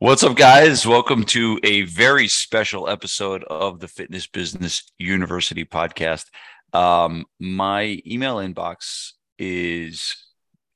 [0.00, 0.86] What's up, guys?
[0.86, 6.26] Welcome to a very special episode of the Fitness Business University podcast.
[6.72, 10.14] Um, my email inbox is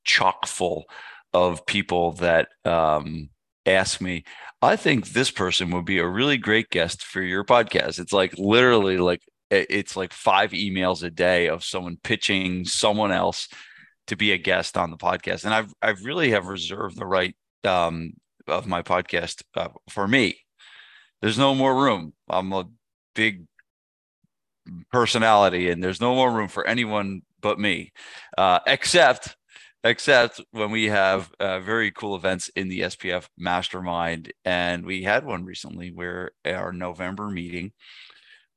[0.03, 0.87] chock full
[1.33, 3.31] of people that um,
[3.65, 4.25] ask me,
[4.61, 8.01] I think this person would be a really great guest for your podcast.
[8.01, 13.47] It's like literally like it's like five emails a day of someone pitching someone else
[14.09, 15.45] to be a guest on the podcast.
[15.45, 18.15] And I've I've really have reserved the right um,
[18.47, 20.39] of my podcast uh, for me.
[21.21, 22.13] There's no more room.
[22.29, 22.69] I'm a
[23.15, 23.47] big
[24.91, 27.93] personality, and there's no more room for anyone but me,
[28.39, 29.37] uh, except
[29.85, 35.25] except when we have uh, very cool events in the SPF Mastermind, and we had
[35.25, 37.73] one recently where our November meeting.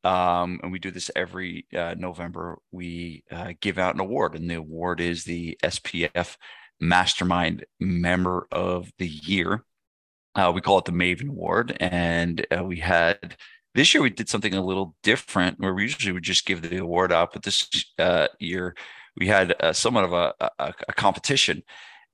[0.03, 2.59] Um, and we do this every uh, November.
[2.71, 6.37] We uh, give out an award, and the award is the SPF
[6.79, 9.63] Mastermind Member of the Year.
[10.35, 13.37] Uh, we call it the Maven Award, and uh, we had
[13.73, 16.77] this year we did something a little different where we usually would just give the
[16.77, 17.69] award out, but this
[17.99, 18.75] uh, year
[19.17, 21.63] we had uh, somewhat of a, a, a competition,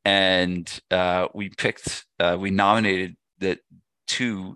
[0.06, 3.58] and uh, we picked uh, we nominated the
[4.06, 4.56] two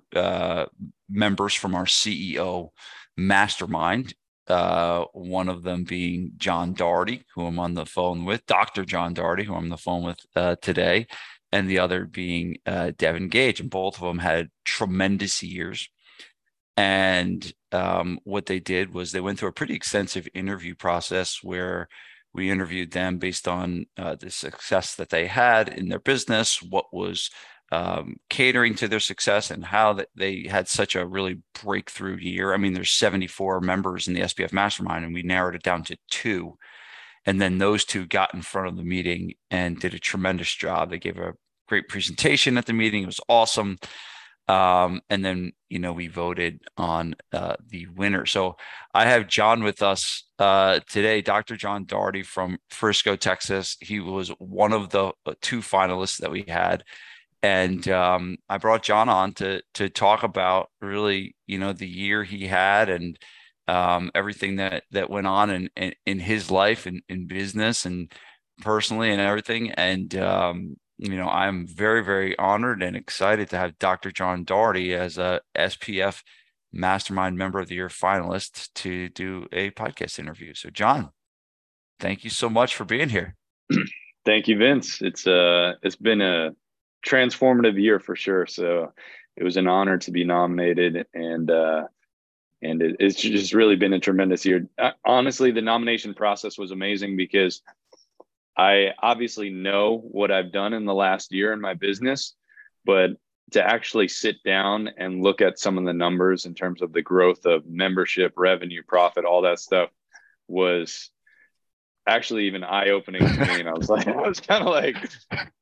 [1.10, 2.70] members from our CEO
[3.18, 4.14] mastermind.
[4.48, 8.86] one of them being John Dougherty, who I'm on the phone with, Dr.
[8.86, 10.20] John Dougherty, who I'm on the phone with
[10.62, 11.08] today,
[11.56, 13.62] and the other being uh, Devin Gage.
[13.62, 15.90] And both of them had tremendous years.
[16.76, 21.88] And um, what they did was they went through a pretty extensive interview process where
[22.34, 26.94] we interviewed them based on uh, the success that they had in their business, what
[26.94, 27.30] was
[27.72, 32.54] um, catering to their success, and how that they had such a really breakthrough year.
[32.54, 35.98] I mean, there's 74 members in the SPF Mastermind, and we narrowed it down to
[36.12, 36.58] two.
[37.26, 40.90] And then those two got in front of the meeting and did a tremendous job.
[40.90, 41.34] They gave a
[41.68, 43.04] great presentation at the meeting.
[43.04, 43.78] It was awesome.
[44.48, 48.26] Um, and then, you know, we voted on uh, the winner.
[48.26, 48.58] So
[48.94, 51.56] I have John with us uh, today, Dr.
[51.56, 53.76] John Dougherty from Frisco, Texas.
[53.82, 56.84] He was one of the uh, two finalists that we had.
[57.42, 62.24] And um, I brought John on to to talk about really, you know, the year
[62.24, 63.20] he had and
[63.68, 68.12] um, everything that that went on in in, in his life and in business and
[68.62, 69.72] personally and everything.
[69.72, 74.12] And um, you know, I'm very, very honored and excited to have Dr.
[74.12, 76.24] John Dougherty as a SPF
[76.72, 80.54] Mastermind Member of the Year finalist to do a podcast interview.
[80.54, 81.12] So, John,
[82.00, 83.36] thank you so much for being here.
[84.26, 85.04] Thank you, Vince.
[85.04, 86.56] It's uh, it's been a
[87.06, 88.48] transformative year for sure.
[88.48, 88.92] So,
[89.38, 91.84] it was an honor to be nominated, and uh,
[92.62, 94.68] and it, it's just really been a tremendous year.
[94.78, 97.62] Uh, honestly, the nomination process was amazing because
[98.58, 102.36] I obviously know what I've done in the last year in my business,
[102.86, 103.12] but
[103.52, 107.02] to actually sit down and look at some of the numbers in terms of the
[107.02, 109.90] growth of membership, revenue, profit, all that stuff
[110.48, 111.12] was
[112.08, 113.60] actually even eye opening to me.
[113.60, 114.96] And I was like, I was kind of like,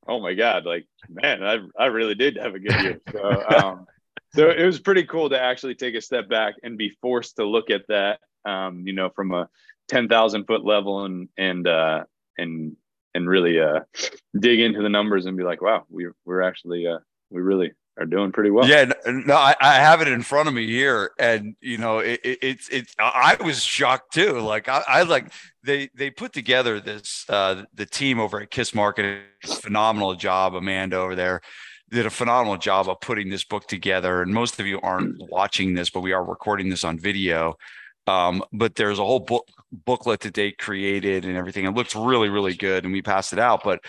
[0.07, 3.01] oh my God, like, man, I, I really did have a good year.
[3.11, 3.85] So, um,
[4.35, 7.45] so it was pretty cool to actually take a step back and be forced to
[7.45, 9.49] look at that, um, you know, from a
[9.89, 12.03] 10,000 foot level and, and, uh,
[12.37, 12.75] and
[13.13, 13.81] and really uh,
[14.39, 18.05] dig into the numbers and be like, wow, we we're actually uh, we really are
[18.05, 18.67] doing pretty well.
[18.67, 22.19] Yeah, no, I, I have it in front of me here, and you know, it,
[22.23, 22.95] it, it's it's.
[22.99, 24.39] I was shocked too.
[24.39, 25.31] Like I, I like
[25.63, 30.55] they they put together this uh, the team over at Kiss Marketing, phenomenal job.
[30.55, 31.41] Amanda over there
[31.93, 34.21] did a phenomenal job of putting this book together.
[34.21, 37.55] And most of you aren't watching this, but we are recording this on video.
[38.07, 41.65] Um, but there's a whole book booklet that they created and everything.
[41.65, 43.63] It looks really, really good, and we passed it out.
[43.63, 43.81] But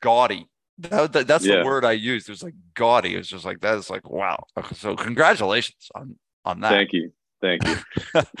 [0.00, 0.48] gaudy.
[0.78, 1.58] That, that, that's yeah.
[1.58, 2.28] the word I used.
[2.28, 3.14] It was like gaudy.
[3.14, 4.44] It was just like, that is like, wow.
[4.74, 6.70] So congratulations on, on that.
[6.70, 7.12] Thank you.
[7.40, 7.76] Thank you.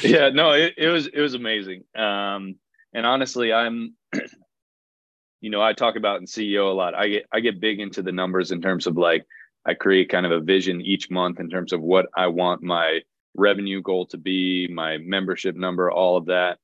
[0.00, 1.84] yeah, no, it, it was, it was amazing.
[1.94, 2.56] Um,
[2.92, 3.94] and honestly, I'm,
[5.40, 6.94] you know, I talk about in CEO a lot.
[6.94, 9.26] I get I get big into the numbers in terms of like
[9.66, 13.02] I create kind of a vision each month in terms of what I want my
[13.34, 16.58] revenue goal to be, my membership number, all of that.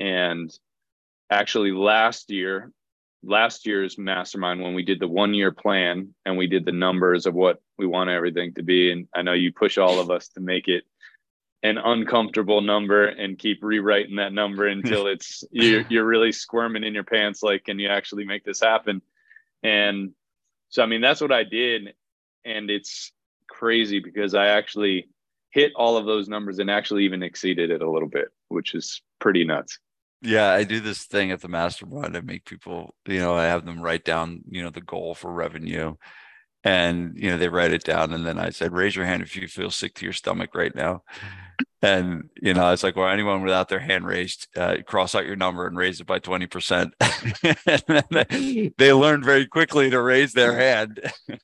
[0.00, 0.52] And
[1.30, 2.72] actually last year,
[3.24, 7.26] last year's mastermind when we did the one year plan and we did the numbers
[7.26, 10.28] of what we want everything to be and I know you push all of us
[10.28, 10.84] to make it
[11.62, 16.94] an uncomfortable number and keep rewriting that number until it's you're, you're really squirming in
[16.94, 19.00] your pants like can you actually make this happen?
[19.62, 20.12] And
[20.74, 21.94] so i mean that's what i did
[22.44, 23.12] and it's
[23.48, 25.08] crazy because i actually
[25.50, 29.00] hit all of those numbers and actually even exceeded it a little bit which is
[29.20, 29.78] pretty nuts
[30.22, 33.64] yeah i do this thing at the mastermind i make people you know i have
[33.64, 35.94] them write down you know the goal for revenue.
[36.66, 39.36] And you know they write it down and then i said raise your hand if
[39.36, 41.02] you feel sick to your stomach right now.
[41.82, 45.36] And you know it's like well anyone without their hand raised uh, cross out your
[45.36, 46.92] number and raise it by 20%
[48.30, 51.00] they, they learned very quickly to raise their hand.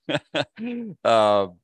[1.04, 1.56] Um,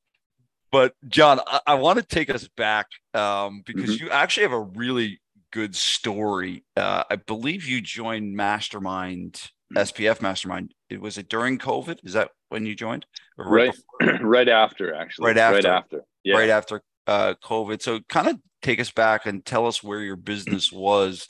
[0.73, 4.07] but john i, I want to take us back um, because mm-hmm.
[4.07, 5.21] you actually have a really
[5.57, 6.65] good story.
[6.77, 9.41] Uh, i believe you joined mastermind
[9.75, 10.75] spf mastermind.
[10.91, 11.99] It was it during covid?
[12.05, 13.07] Is that when you joined?
[13.39, 15.29] Right right, right after actually.
[15.29, 16.01] Right after right after.
[16.25, 16.37] yeah.
[16.37, 17.83] right after uh, COVID.
[17.83, 21.27] So kind of take us back and tell us where your business was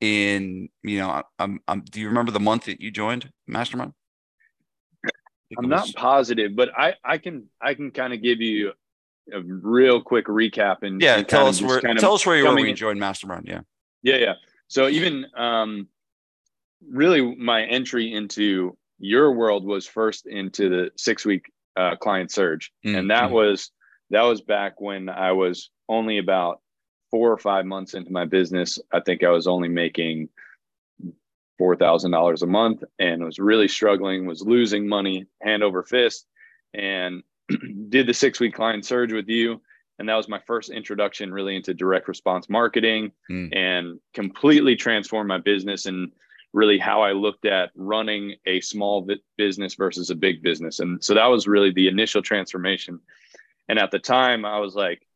[0.00, 3.92] in, you know, I'm, I'm, do you remember the month that you joined Mastermind?
[5.56, 8.72] I'm not positive, but I, I can, I can kind of give you
[9.32, 12.54] a real quick recap and yeah, and tell us where, tell us where you were
[12.54, 13.46] when you joined Mastermind.
[13.46, 13.60] Yeah.
[14.02, 14.16] Yeah.
[14.16, 14.34] Yeah.
[14.68, 15.88] So even, um,
[16.88, 22.72] really my entry into your world was first into the six week uh, client surge.
[22.84, 22.96] Mm-hmm.
[22.96, 23.70] And that was
[24.10, 26.60] that was back when I was only about
[27.10, 28.78] four or five months into my business.
[28.92, 30.28] I think I was only making
[31.58, 36.26] four thousand dollars a month and was really struggling, was losing money hand over fist,
[36.74, 37.22] and
[37.88, 39.60] did the six week client surge with you.
[39.98, 43.56] And that was my first introduction really into direct response marketing mm.
[43.56, 46.12] and completely transformed my business and
[46.52, 49.08] really how I looked at running a small
[49.38, 50.80] business versus a big business.
[50.80, 53.00] And so that was really the initial transformation.
[53.68, 55.06] And at the time, I was like,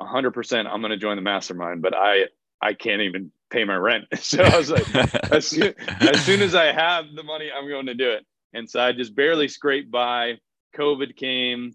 [0.00, 2.26] 100%, I'm going to join the mastermind, but I
[2.60, 4.06] I can't even pay my rent.
[4.16, 4.94] So I was like,
[5.30, 8.24] as, soon, as soon as I have the money, I'm going to do it.
[8.54, 10.38] And so I just barely scraped by.
[10.74, 11.72] COVID came,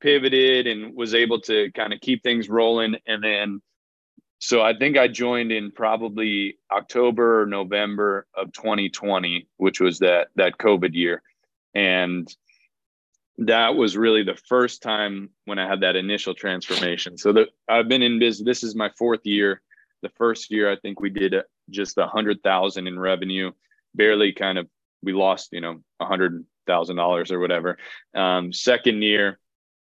[0.00, 2.96] pivoted, and was able to kind of keep things rolling.
[3.06, 3.62] And then,
[4.38, 10.28] so I think I joined in probably October or November of 2020, which was that
[10.36, 11.22] that COVID year.
[11.74, 12.28] And
[13.38, 17.18] that was really the first time when I had that initial transformation.
[17.18, 18.44] So that I've been in business.
[18.44, 19.60] This is my fourth year.
[20.02, 23.52] The first year, I think we did uh, just a hundred thousand in revenue,
[23.94, 24.68] barely kind of,
[25.02, 27.78] we lost, you know, a hundred thousand dollars or whatever.
[28.14, 29.38] Um, second year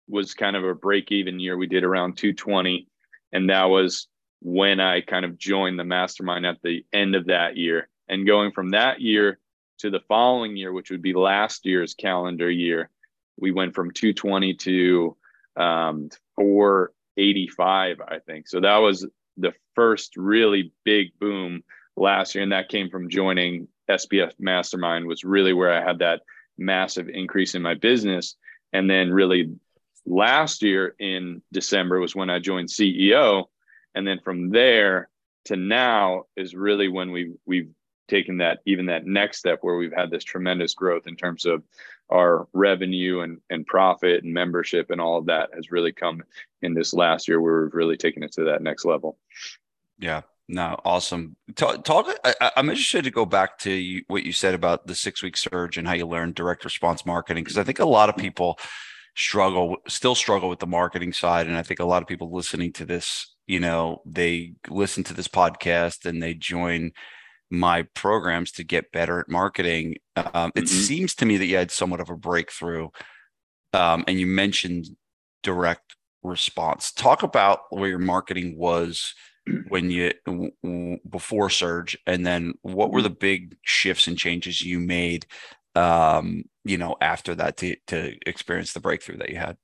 [0.08, 1.56] was kind of a break even year.
[1.56, 2.88] We did around 220.
[3.32, 4.08] And that was
[4.40, 7.88] when I kind of joined the mastermind at the end of that year.
[8.08, 9.38] And going from that year
[9.78, 12.90] to the following year, which would be last year's calendar year,
[13.38, 15.16] we went from 220 to
[15.56, 18.48] um, 485, I think.
[18.48, 19.06] So that was
[19.36, 21.62] the first really big boom
[21.96, 25.06] last year, and that came from joining SPF Mastermind.
[25.06, 26.22] Was really where I had that
[26.58, 28.36] massive increase in my business,
[28.72, 29.54] and then really
[30.06, 33.46] last year in December was when I joined CEO,
[33.94, 35.08] and then from there
[35.46, 37.70] to now is really when we we've
[38.08, 41.62] taken that even that next step where we've had this tremendous growth in terms of
[42.10, 46.22] our revenue and, and profit and membership and all of that has really come
[46.62, 49.18] in this last year where we've really taken it to that next level.
[49.98, 50.22] Yeah.
[50.48, 51.36] No, awesome.
[51.56, 51.84] Talk.
[51.84, 55.22] talk I, am interested to go back to you, what you said about the six
[55.22, 58.16] week surge and how you learned direct response marketing because I think a lot of
[58.16, 58.58] people
[59.14, 62.72] struggle, still struggle with the marketing side, and I think a lot of people listening
[62.74, 66.92] to this, you know, they listen to this podcast and they join
[67.50, 69.96] my programs to get better at marketing.
[70.16, 70.66] Um, it mm-hmm.
[70.66, 72.88] seems to me that you had somewhat of a breakthrough,
[73.74, 74.86] um, and you mentioned
[75.42, 75.94] direct
[76.28, 76.92] response.
[76.92, 79.14] Talk about where your marketing was
[79.68, 80.12] when you
[81.08, 83.04] before surge, and then what were mm-hmm.
[83.04, 85.26] the big shifts and changes you made
[85.78, 89.56] um, you know, after that to, to experience the breakthrough that you had?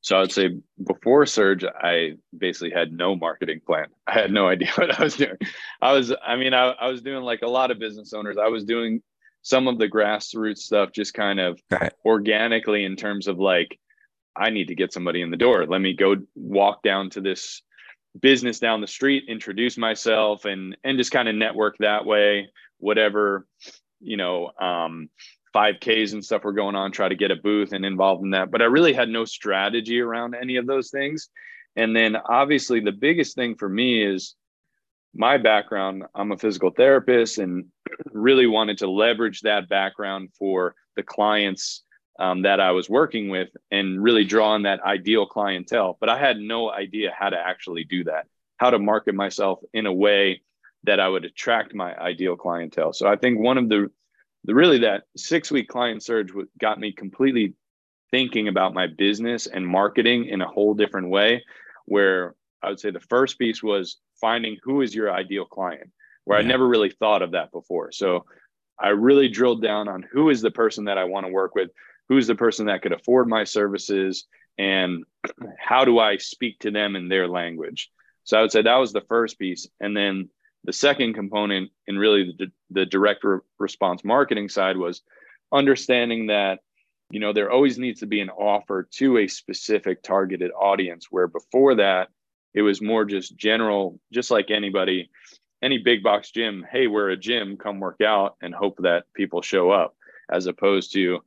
[0.00, 3.86] So I would say before Surge, I basically had no marketing plan.
[4.06, 5.38] I had no idea what I was doing.
[5.80, 8.36] I was, I mean, I, I was doing like a lot of business owners.
[8.36, 9.02] I was doing
[9.42, 11.92] some of the grassroots stuff just kind of right.
[12.04, 13.78] organically in terms of like,
[14.36, 15.66] I need to get somebody in the door.
[15.66, 17.62] Let me go walk down to this
[18.20, 22.50] business down the street, introduce myself and and just kind of network that way.
[22.78, 23.46] Whatever,
[24.00, 25.08] you know, um,
[25.54, 28.50] 5Ks and stuff were going on, try to get a booth and involved in that.
[28.50, 31.28] But I really had no strategy around any of those things.
[31.76, 34.34] And then obviously the biggest thing for me is
[35.14, 36.04] my background.
[36.14, 37.66] I'm a physical therapist and
[38.12, 41.83] really wanted to leverage that background for the clients
[42.18, 45.96] um, that I was working with and really draw on that ideal clientele.
[46.00, 49.86] But I had no idea how to actually do that, how to market myself in
[49.86, 50.42] a way
[50.84, 52.92] that I would attract my ideal clientele.
[52.92, 53.90] So I think one of the
[54.44, 56.30] the really that six week client surge
[56.60, 57.54] got me completely
[58.10, 61.42] thinking about my business and marketing in a whole different way
[61.86, 65.90] where i would say the first piece was finding who is your ideal client
[66.24, 66.44] where yeah.
[66.44, 68.24] i never really thought of that before so
[68.78, 71.70] i really drilled down on who is the person that i want to work with
[72.08, 74.26] who's the person that could afford my services
[74.58, 75.04] and
[75.58, 77.90] how do i speak to them in their language?
[78.24, 79.68] So i would say that was the first piece.
[79.80, 80.28] And then
[80.64, 85.02] the second component and really the, the direct re- response marketing side was
[85.52, 86.60] understanding that
[87.10, 91.28] you know there always needs to be an offer to a specific targeted audience where
[91.28, 92.08] before that
[92.54, 95.10] it was more just general just like anybody
[95.62, 99.42] any big box gym hey we're a gym come work out and hope that people
[99.42, 99.94] show up
[100.30, 101.20] as opposed to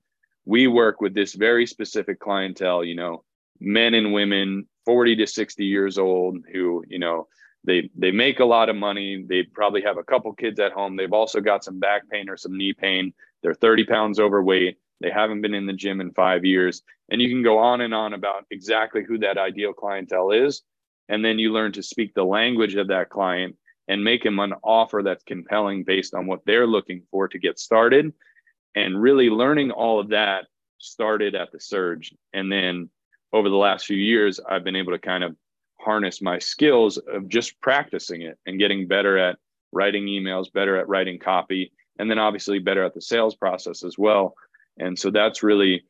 [0.48, 3.24] we work with this very specific clientele you know
[3.60, 7.28] men and women 40 to 60 years old who you know
[7.68, 9.24] they they make a lot of money.
[9.28, 10.96] They probably have a couple kids at home.
[10.96, 13.14] They've also got some back pain or some knee pain.
[13.44, 14.78] They're 30 pounds overweight.
[15.02, 16.82] They haven't been in the gym in five years.
[17.10, 20.64] And you can go on and on about exactly who that ideal clientele is.
[21.10, 23.56] And then you learn to speak the language of that client
[23.88, 27.60] and make them an offer that's compelling based on what they're looking for to get
[27.60, 28.12] started
[28.78, 30.46] and really learning all of that
[30.78, 32.90] started at the surge and then
[33.34, 35.36] over the last few years i've been able to kind of
[35.80, 39.38] harness my skills of just practicing it and getting better at
[39.72, 43.98] writing emails, better at writing copy, and then obviously better at the sales process as
[43.98, 44.34] well.
[44.78, 45.84] And so that's really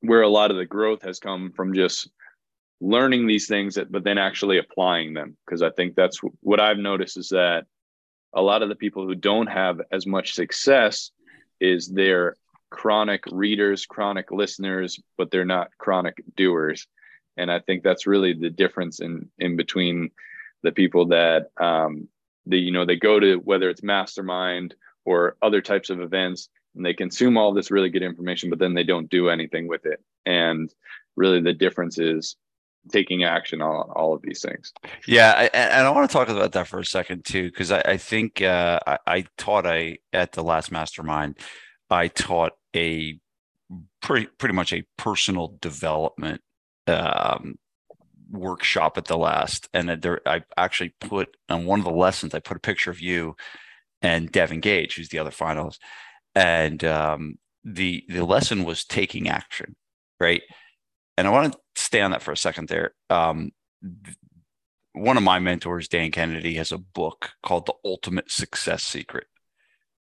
[0.00, 2.10] where a lot of the growth has come from just
[2.80, 5.36] learning these things, but then actually applying them.
[5.46, 7.66] Because I think that's what I've noticed is that
[8.34, 11.10] a lot of the people who don't have as much success
[11.62, 12.36] is they're
[12.70, 16.86] chronic readers, chronic listeners, but they're not chronic doers.
[17.36, 20.10] And i think that's really the difference in in between
[20.62, 22.08] the people that um
[22.46, 26.84] the you know they go to whether it's mastermind or other types of events and
[26.84, 30.00] they consume all this really good information but then they don't do anything with it.
[30.26, 30.72] And
[31.16, 32.36] really the difference is
[32.90, 34.72] taking action on all of these things
[35.06, 37.80] yeah I, and i want to talk about that for a second too because I,
[37.84, 41.38] I, think uh, I, I taught a at the last mastermind
[41.90, 43.18] i taught a
[44.00, 46.40] pretty pretty much a personal development
[46.86, 47.54] um,
[48.30, 52.40] workshop at the last, and there I actually put on one of the lessons I
[52.40, 53.36] put a picture of you
[54.00, 55.78] and Devin Gage, who's the other finalist,
[56.34, 59.76] and um, the the lesson was taking action,
[60.18, 60.42] right?
[61.16, 61.58] And I want to
[61.92, 62.94] stay on that for a second there.
[63.10, 63.50] Um,
[64.94, 69.26] one of my mentors, Dan Kennedy, has a book called The Ultimate Success Secret.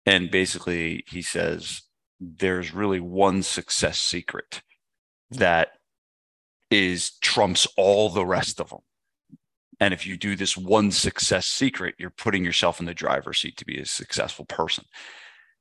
[0.06, 1.82] And basically, he says
[2.20, 4.62] there's really one success secret
[5.32, 5.70] that
[6.70, 8.80] is trumps all the rest of them.
[9.80, 13.56] And if you do this one success secret, you're putting yourself in the driver's seat
[13.56, 14.84] to be a successful person.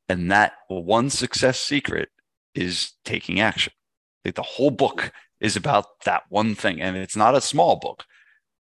[0.08, 2.10] And that one success secret
[2.54, 3.74] is taking action.
[4.24, 5.12] Like the whole book
[5.44, 8.06] is about that one thing, and it's not a small book.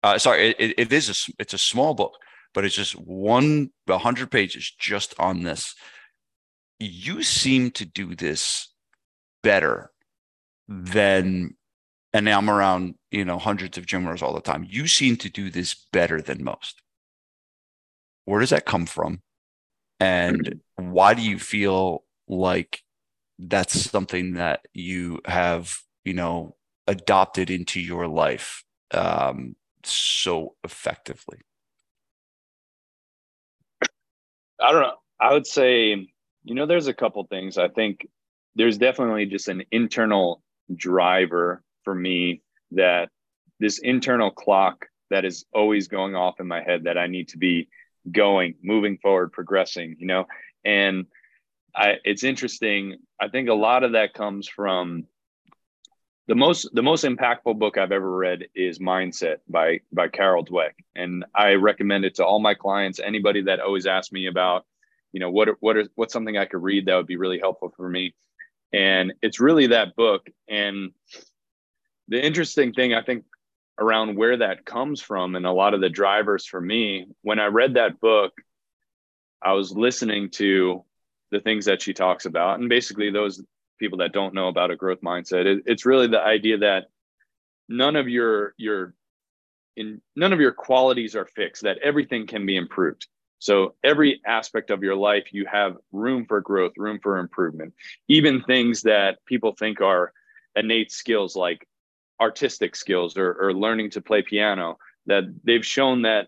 [0.03, 2.17] Uh, sorry, it, it is a it's a small book,
[2.53, 5.73] but it's just one one hundred pages just on this.
[6.79, 8.73] You seem to do this
[9.41, 9.91] better
[10.67, 11.55] than
[12.13, 14.65] and now I'm around, you know, hundreds of gym owners all the time.
[14.69, 16.81] You seem to do this better than most.
[18.25, 19.21] Where does that come from?
[19.99, 22.81] And why do you feel like
[23.39, 25.75] that's something that you have,
[26.05, 26.55] you know,
[26.87, 31.39] adopted into your life um, so effectively?
[34.61, 34.95] I don't know.
[35.19, 36.07] I would say,
[36.43, 37.57] you know, there's a couple things.
[37.57, 38.07] I think
[38.55, 40.41] there's definitely just an internal
[40.73, 43.09] driver for me that
[43.59, 47.37] this internal clock that is always going off in my head that I need to
[47.37, 47.69] be
[48.11, 50.25] going, moving forward, progressing, you know,
[50.65, 51.05] and
[51.75, 52.97] I it's interesting.
[53.19, 55.05] I think a lot of that comes from
[56.27, 60.71] the most the most impactful book I've ever read is Mindset by by Carol Dweck,
[60.95, 62.99] and I recommend it to all my clients.
[62.99, 64.65] Anybody that always asks me about,
[65.11, 67.73] you know, what what is what's something I could read that would be really helpful
[67.75, 68.15] for me,
[68.71, 70.29] and it's really that book.
[70.47, 70.91] And
[72.07, 73.25] the interesting thing I think
[73.77, 77.47] around where that comes from, and a lot of the drivers for me, when I
[77.47, 78.33] read that book,
[79.41, 80.85] I was listening to
[81.31, 83.43] the things that she talks about, and basically those
[83.79, 85.45] people that don't know about a growth mindset.
[85.45, 86.85] It, it's really the idea that
[87.69, 88.93] none of your your
[89.75, 91.63] in none of your qualities are fixed.
[91.63, 93.07] That everything can be improved.
[93.39, 97.73] So every aspect of your life, you have room for growth, room for improvement.
[98.07, 100.13] Even things that people think are
[100.55, 101.67] innate skills, like
[102.21, 104.77] artistic skills or, or learning to play piano,
[105.07, 106.27] that they've shown that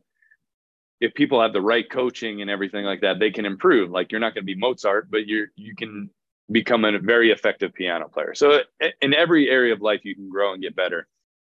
[1.00, 3.92] if people have the right coaching and everything like that, they can improve.
[3.92, 6.10] Like you're not going to be Mozart, but you're you can
[6.52, 8.36] become a very effective piano player.
[8.36, 8.60] So
[9.02, 11.08] in every area of life, you can grow and get better.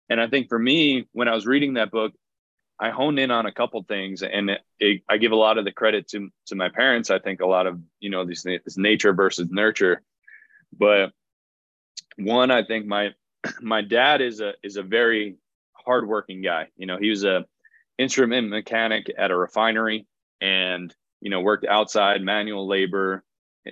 [0.08, 2.12] And I think for me, when I was reading that book,
[2.78, 5.64] I honed in on a couple things, and it, it, I give a lot of
[5.64, 7.10] the credit to to my parents.
[7.10, 10.02] I think a lot of you know this, this nature versus nurture,
[10.78, 11.12] but
[12.18, 13.14] one, I think my
[13.62, 15.36] my dad is a is a very
[15.72, 16.68] hardworking guy.
[16.76, 17.46] You know, he was a
[17.98, 20.06] instrument mechanic at a refinery,
[20.42, 23.24] and you know worked outside manual labor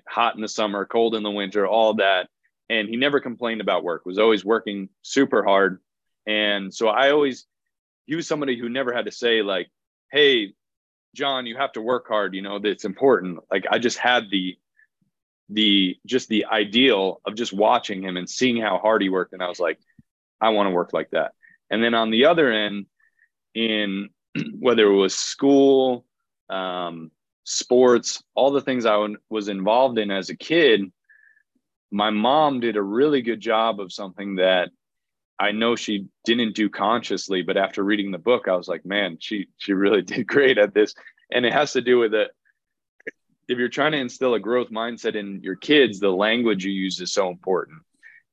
[0.09, 2.29] hot in the summer, cold in the winter, all that.
[2.69, 5.81] And he never complained about work, was always working super hard.
[6.27, 7.47] And so I always,
[8.07, 9.69] he was somebody who never had to say, like,
[10.11, 10.55] hey,
[11.15, 13.39] John, you have to work hard, you know, that's important.
[13.51, 14.57] Like I just had the,
[15.51, 19.35] the, just the ideal of just watching him and seeing how hard he worked.
[19.35, 19.79] And I was like,
[20.41, 21.33] I want to work like that.
[21.71, 22.87] And then on the other end,
[23.55, 24.11] in
[24.59, 26.05] whether it was school,
[26.51, 27.11] um,
[27.45, 30.91] sports, all the things I was involved in as a kid,
[31.91, 34.71] my mom did a really good job of something that
[35.39, 39.19] I know she didn't do consciously, but after reading the book, I was like, man,
[39.21, 40.95] she she really did great at this.
[41.31, 42.31] And it has to do with it.
[43.47, 47.01] If you're trying to instill a growth mindset in your kids, the language you use
[47.01, 47.83] is so important.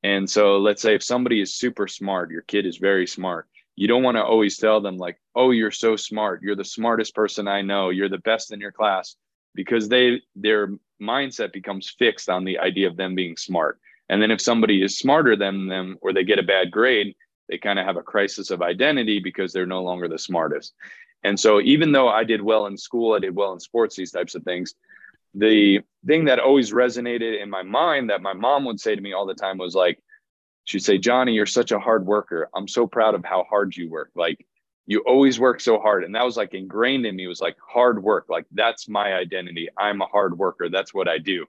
[0.02, 3.88] And so let's say if somebody is super smart, your kid is very smart, you
[3.88, 6.42] don't want to always tell them like oh you're so smart.
[6.42, 7.90] You're the smartest person i know.
[7.90, 9.16] You're the best in your class
[9.54, 13.78] because they their mindset becomes fixed on the idea of them being smart.
[14.08, 17.14] And then if somebody is smarter than them or they get a bad grade
[17.48, 20.74] they kind of have a crisis of identity because they're no longer the smartest.
[21.24, 24.10] And so even though i did well in school i did well in sports these
[24.10, 24.74] types of things
[25.34, 29.12] the thing that always resonated in my mind that my mom would say to me
[29.12, 29.98] all the time was like
[30.64, 32.48] she'd say, Johnny, you're such a hard worker.
[32.54, 34.10] I'm so proud of how hard you work.
[34.14, 34.44] Like
[34.86, 36.04] you always work so hard.
[36.04, 37.26] And that was like ingrained in me.
[37.26, 38.26] Was like hard work.
[38.28, 39.68] Like that's my identity.
[39.78, 40.68] I'm a hard worker.
[40.68, 41.46] That's what I do.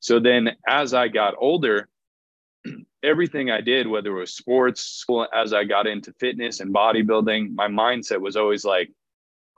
[0.00, 1.88] So then as I got older,
[3.02, 7.54] everything I did, whether it was sports, school, as I got into fitness and bodybuilding,
[7.54, 8.90] my mindset was always like,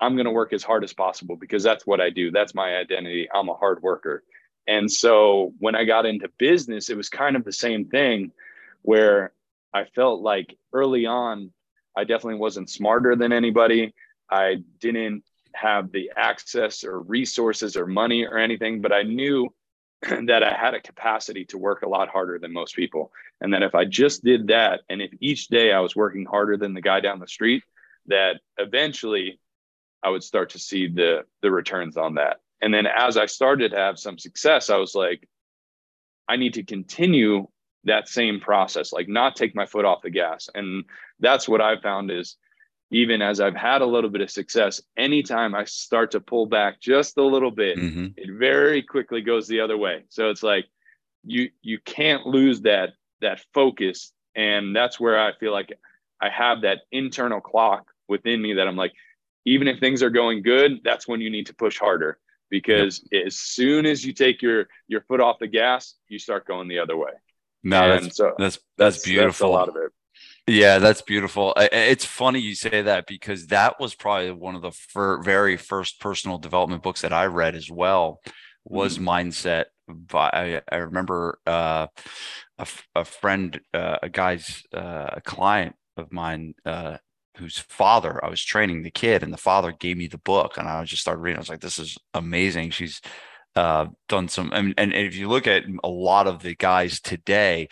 [0.00, 2.30] I'm going to work as hard as possible because that's what I do.
[2.30, 3.28] That's my identity.
[3.34, 4.24] I'm a hard worker.
[4.68, 8.32] And so when I got into business, it was kind of the same thing
[8.86, 9.32] where
[9.74, 11.50] I felt like early on,
[11.96, 13.92] I definitely wasn't smarter than anybody.
[14.30, 19.52] I didn't have the access or resources or money or anything, but I knew
[20.02, 23.10] that I had a capacity to work a lot harder than most people.
[23.40, 26.56] And that if I just did that, and if each day I was working harder
[26.56, 27.64] than the guy down the street,
[28.06, 29.40] that eventually
[30.00, 32.36] I would start to see the the returns on that.
[32.62, 35.28] And then as I started to have some success, I was like,
[36.28, 37.48] I need to continue
[37.86, 40.48] that same process, like not take my foot off the gas.
[40.54, 40.84] And
[41.18, 42.36] that's what I've found is
[42.90, 46.80] even as I've had a little bit of success, anytime I start to pull back
[46.80, 48.06] just a little bit, mm-hmm.
[48.16, 50.04] it very quickly goes the other way.
[50.08, 50.66] So it's like
[51.24, 54.12] you you can't lose that that focus.
[54.34, 55.72] And that's where I feel like
[56.20, 58.92] I have that internal clock within me that I'm like,
[59.44, 62.18] even if things are going good, that's when you need to push harder
[62.50, 63.26] because yep.
[63.26, 66.78] as soon as you take your your foot off the gas, you start going the
[66.78, 67.10] other way.
[67.66, 69.26] No, that's, so that's, that's beautiful.
[69.26, 69.92] That's a lot of it.
[70.46, 71.52] Yeah, that's beautiful.
[71.56, 76.00] It's funny you say that because that was probably one of the fir- very first
[76.00, 78.20] personal development books that I read as well.
[78.64, 79.08] Was mm-hmm.
[79.08, 79.64] mindset.
[79.88, 81.88] By, I, I remember uh,
[82.58, 86.98] a, a friend, uh, a guy's uh, a client of mine uh,
[87.36, 90.68] whose father I was training the kid, and the father gave me the book, and
[90.68, 91.38] I just started reading.
[91.38, 93.00] I was like, "This is amazing." She's
[93.56, 97.68] uh, done some, and, and if you look at a lot of the guys today,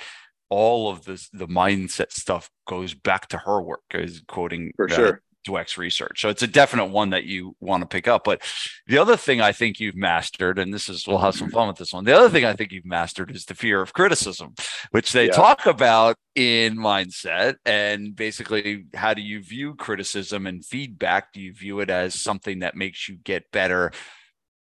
[0.51, 3.83] all of this, the mindset stuff goes back to her work.
[3.93, 6.21] Is quoting for sure Dweck's research.
[6.21, 8.25] So it's a definite one that you want to pick up.
[8.25, 8.43] But
[8.87, 11.77] the other thing I think you've mastered, and this is we'll have some fun with
[11.77, 12.05] this one.
[12.05, 14.55] The other thing I think you've mastered is the fear of criticism,
[14.91, 15.33] which they yeah.
[15.33, 17.57] talk about in mindset.
[17.65, 21.33] And basically, how do you view criticism and feedback?
[21.33, 23.93] Do you view it as something that makes you get better?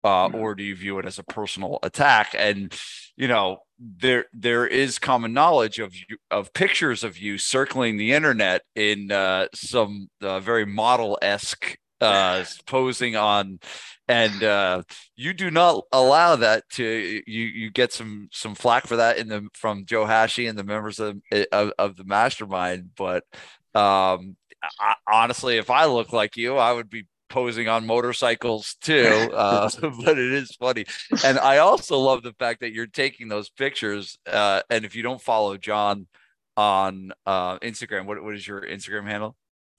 [0.07, 2.35] Uh, or do you view it as a personal attack?
[2.38, 2.73] And
[3.16, 8.12] you know, there there is common knowledge of you of pictures of you circling the
[8.12, 13.59] internet in uh, some uh, very model esque uh, posing on,
[14.07, 14.83] and uh,
[15.16, 16.85] you do not allow that to
[17.27, 17.45] you.
[17.45, 21.01] You get some some flack for that in the from Joe Hashi and the members
[21.01, 21.21] of
[21.53, 23.25] of, of the mastermind, but
[23.75, 24.37] um,
[24.81, 29.31] I, honestly, if I look like you, I would be posing on motorcycles too.
[29.33, 29.69] Uh,
[30.05, 30.85] but it is funny.
[31.25, 34.19] And I also love the fact that you're taking those pictures.
[34.27, 36.07] Uh, and if you don't follow John
[36.57, 39.37] on uh, Instagram, what, what is your Instagram handle?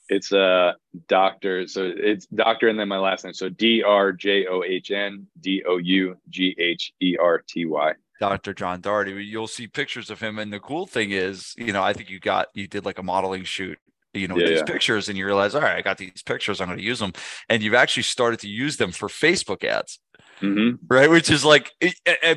[0.09, 0.71] It's uh
[1.09, 1.67] doctor.
[1.67, 3.33] So it's doctor and then my last name.
[3.33, 7.65] So D R J O H N D O U G H E R T
[7.65, 7.93] Y.
[8.19, 8.53] Dr.
[8.53, 9.11] John Dougherty.
[9.25, 10.39] You'll see pictures of him.
[10.39, 13.03] And the cool thing is, you know, I think you got you did like a
[13.03, 13.77] modeling shoot
[14.17, 14.65] you know, yeah, these yeah.
[14.65, 17.13] pictures and you realize, all right, I got these pictures, I'm going to use them.
[17.49, 19.99] And you've actually started to use them for Facebook ads.
[20.41, 20.85] Mm-hmm.
[20.87, 21.09] Right.
[21.09, 21.71] Which is like,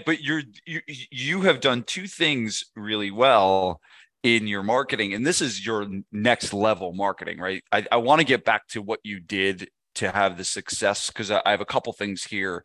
[0.07, 3.81] but you're, you, you have done two things really well
[4.23, 5.15] in your marketing.
[5.15, 7.63] And this is your next level marketing, right?
[7.73, 11.31] I, I want to get back to what you did to have the success because
[11.31, 12.65] I, I have a couple things here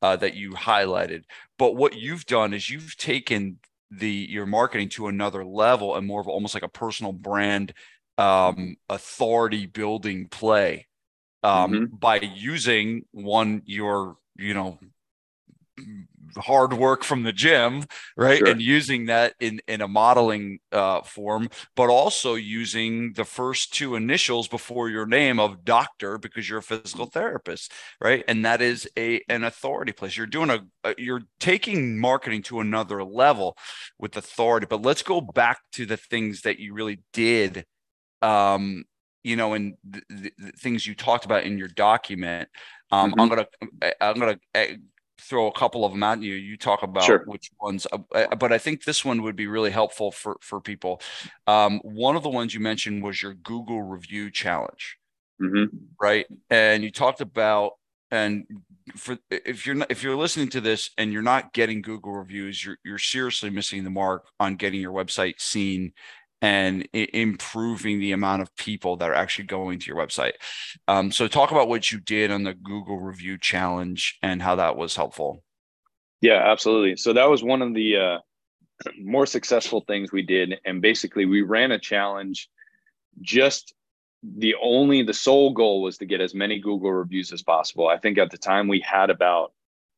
[0.00, 1.22] uh, that you highlighted.
[1.58, 3.58] But what you've done is you've taken
[3.90, 7.74] the your marketing to another level and more of almost like a personal brand
[8.18, 10.86] um, authority building play
[11.42, 11.96] um, mm-hmm.
[11.96, 14.78] by using one your you know
[16.36, 17.84] hard work from the gym
[18.16, 18.48] right sure.
[18.48, 23.94] and using that in in a modeling uh, form but also using the first two
[23.94, 28.88] initials before your name of doctor because you're a physical therapist right and that is
[28.98, 33.56] a an authority place you're doing a, a you're taking marketing to another level
[33.98, 37.64] with authority but let's go back to the things that you really did
[38.22, 38.84] um,
[39.24, 42.48] you know, and the, the, things you talked about in your document.
[42.90, 43.20] Um, mm-hmm.
[43.20, 43.46] I'm gonna
[44.00, 44.76] I'm gonna eh,
[45.20, 46.34] throw a couple of them at you.
[46.34, 47.22] You talk about sure.
[47.26, 50.60] which ones, uh, eh, but I think this one would be really helpful for for
[50.60, 51.00] people.
[51.46, 54.98] Um, one of the ones you mentioned was your Google review challenge,
[55.40, 55.76] mm-hmm.
[56.00, 56.26] right?
[56.50, 57.72] And you talked about
[58.10, 58.44] and
[58.94, 62.64] for if you're not, if you're listening to this and you're not getting Google reviews,
[62.64, 65.92] you're you're seriously missing the mark on getting your website seen
[66.42, 70.32] and improving the amount of people that are actually going to your website.
[70.88, 74.76] Um, so, talk about what you did on the Google Review Challenge and how that
[74.76, 75.42] was helpful.
[76.22, 76.96] Yeah, absolutely.
[76.96, 78.18] So that was one of the uh,
[78.98, 82.48] more successful things we did, and basically we ran a challenge.
[83.20, 83.74] Just
[84.22, 87.88] the only the sole goal was to get as many Google reviews as possible.
[87.88, 89.52] I think at the time we had about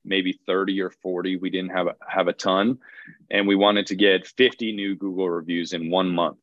[0.04, 2.78] maybe 30 or 40 we didn't have have a ton.
[3.30, 6.38] And we wanted to get 50 new google reviews in one month.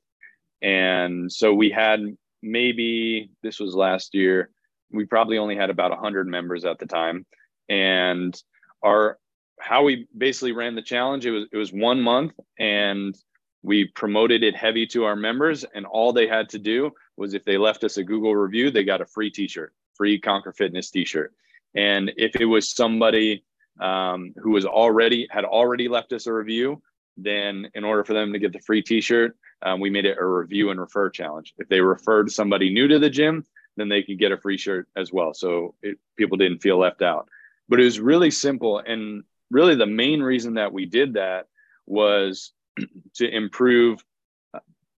[0.61, 4.49] And so we had maybe this was last year
[4.91, 7.25] we probably only had about 100 members at the time.
[7.69, 8.39] And
[8.83, 9.17] our
[9.59, 12.33] how we basically ran the challenge it was it was one month.
[12.59, 13.15] And
[13.63, 15.63] we promoted it heavy to our members.
[15.75, 18.83] And all they had to do was if they left us a google review they
[18.83, 21.33] got a free t-shirt free conquer fitness t-shirt.
[21.75, 23.43] And if it was somebody
[23.81, 26.81] um, who was already had already left us a review,
[27.17, 30.25] then in order for them to get the free T-shirt, um, we made it a
[30.25, 31.53] review and refer challenge.
[31.57, 33.45] If they referred somebody new to the gym,
[33.77, 35.33] then they could get a free shirt as well.
[35.33, 37.27] So it, people didn't feel left out.
[37.69, 41.47] But it was really simple, and really the main reason that we did that
[41.85, 42.51] was
[43.15, 44.03] to improve,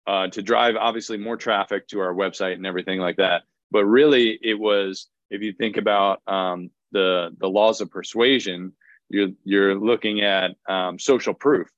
[0.07, 3.43] uh, to drive obviously more traffic to our website and everything like that.
[3.71, 8.73] But really, it was if you think about um, the the laws of persuasion,
[9.09, 11.69] you're you're looking at um, social proof,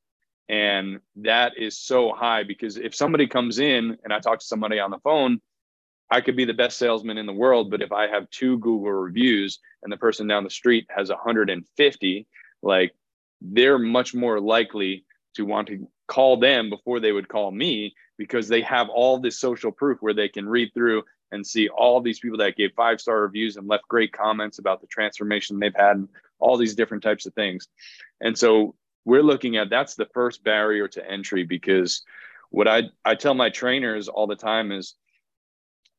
[0.48, 4.78] and that is so high because if somebody comes in and I talk to somebody
[4.78, 5.40] on the phone,
[6.10, 8.92] I could be the best salesman in the world, but if I have two Google
[8.92, 12.26] reviews and the person down the street has 150,
[12.62, 12.94] like
[13.40, 18.48] they're much more likely to want to call them before they would call me because
[18.48, 21.02] they have all this social proof where they can read through
[21.34, 24.80] and see all these people that gave five star reviews and left great comments about
[24.80, 27.68] the transformation they've had and all these different types of things.
[28.20, 32.02] And so we're looking at that's the first barrier to entry because
[32.50, 34.94] what I, I tell my trainers all the time is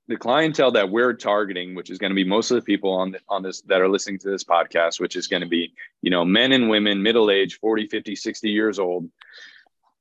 [0.08, 3.12] the clientele that we're targeting, which is going to be most of the people on
[3.12, 6.12] the, on this that are listening to this podcast, which is going to be, you
[6.12, 9.10] know, men and women, middle age, 40, 50, 60 years old.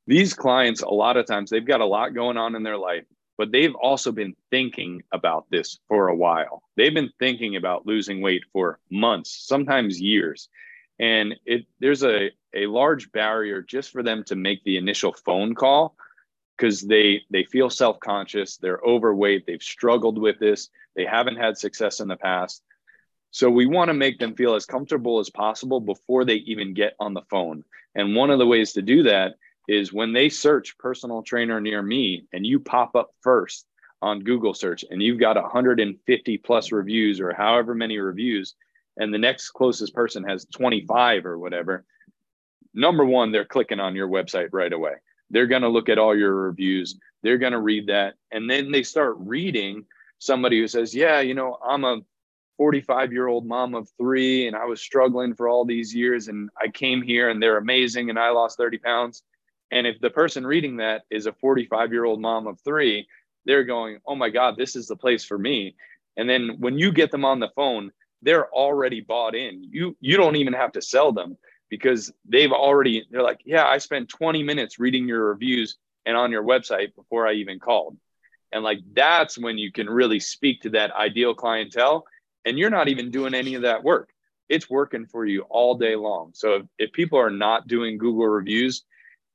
[0.07, 3.05] These clients, a lot of times, they've got a lot going on in their life
[3.37, 6.63] but they've also been thinking about this for a while.
[6.77, 10.49] They've been thinking about losing weight for months, sometimes years.
[10.99, 15.55] And it there's a, a large barrier just for them to make the initial phone
[15.55, 15.97] call
[16.57, 21.99] because they they feel self-conscious, they're overweight, they've struggled with this, they haven't had success
[22.01, 22.63] in the past.
[23.33, 26.95] So we want to make them feel as comfortable as possible before they even get
[27.01, 27.65] on the phone.
[27.97, 29.35] And one of the ways to do that
[29.69, 33.67] is when they search personal trainer near me and you pop up first
[34.03, 38.55] on Google search and you've got 150 plus reviews or however many reviews,
[38.97, 41.85] and the next closest person has 25 or whatever,
[42.75, 44.93] number one, they're clicking on your website right away.
[45.31, 48.15] They're going to look at all your reviews, they're going to read that.
[48.31, 49.87] And then they start reading
[50.19, 52.01] somebody who says, Yeah, you know, I'm a
[52.59, 56.51] 45 year old mom of three and I was struggling for all these years and
[56.61, 59.23] I came here and they're amazing and I lost 30 pounds
[59.75, 63.09] and if the person reading that is a 45 year old mom of three,
[63.45, 65.75] they're going, oh my God, this is the place for me.
[66.17, 67.91] And then when you get them on the phone,
[68.23, 69.65] they're already bought in.
[69.65, 71.37] You you don't even have to sell them
[71.69, 76.31] because they've already they're like, yeah, I spent 20 minutes reading your reviews and on
[76.31, 77.97] your website before I even called.
[78.53, 82.07] And like that's when you can really speak to that ideal clientele
[82.45, 84.11] and you're not even doing any of that work.
[84.49, 86.31] It's working for you all day long.
[86.35, 88.85] So if, if people are not doing Google reviews,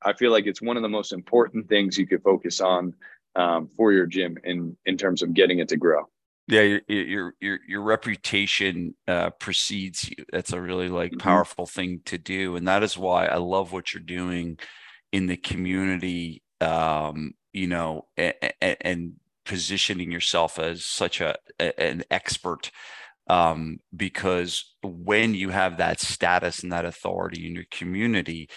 [0.01, 2.93] I feel like it's one of the most important things you could focus on
[3.35, 6.05] um, for your gym in in terms of getting it to grow.
[6.47, 10.25] Yeah, your your your, your reputation uh, precedes you.
[10.31, 11.19] That's a really like mm-hmm.
[11.19, 14.57] powerful thing to do, and that is why I love what you're doing
[15.12, 16.43] in the community.
[16.62, 19.13] Um, you know, and, and
[19.45, 22.71] positioning yourself as such a an expert
[23.29, 28.49] um, because when you have that status and that authority in your community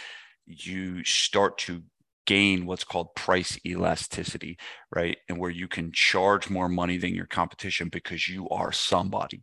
[0.47, 1.83] you start to
[2.27, 4.59] gain what's called price elasticity,
[4.95, 5.19] right?
[5.29, 9.43] And where you can charge more money than your competition because you are somebody.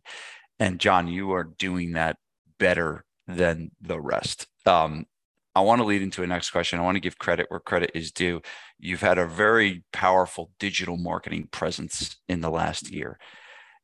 [0.58, 2.16] And John, you are doing that
[2.58, 4.46] better than the rest.
[4.66, 5.06] Um,
[5.54, 6.78] I want to lead into a next question.
[6.78, 8.40] I want to give credit where credit is due.
[8.78, 13.18] You've had a very powerful digital marketing presence in the last year.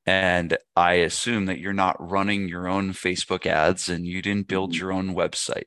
[0.07, 4.71] And I assume that you're not running your own Facebook ads and you didn't build
[4.71, 4.81] mm-hmm.
[4.81, 5.65] your own website.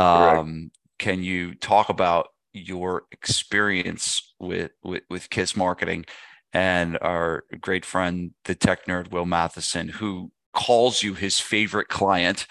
[0.00, 6.04] Um, can you talk about your experience with, with, with Kiss Marketing
[6.52, 12.46] and our great friend, the tech nerd Will Matheson, who calls you his favorite client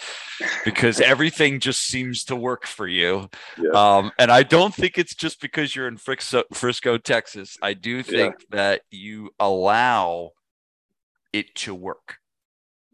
[0.63, 3.29] because everything just seems to work for you.
[3.57, 3.71] Yeah.
[3.71, 7.57] Um, and I don't think it's just because you're in Frisco, Frisco Texas.
[7.62, 8.45] I do think yeah.
[8.55, 10.31] that you allow
[11.33, 12.18] it to work.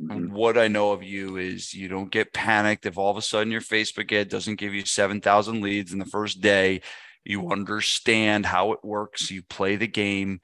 [0.01, 0.34] Mm-hmm.
[0.34, 3.51] What I know of you is you don't get panicked if all of a sudden
[3.51, 6.81] your Facebook ad doesn't give you 7,000 leads in the first day.
[7.23, 10.41] You understand how it works, you play the game.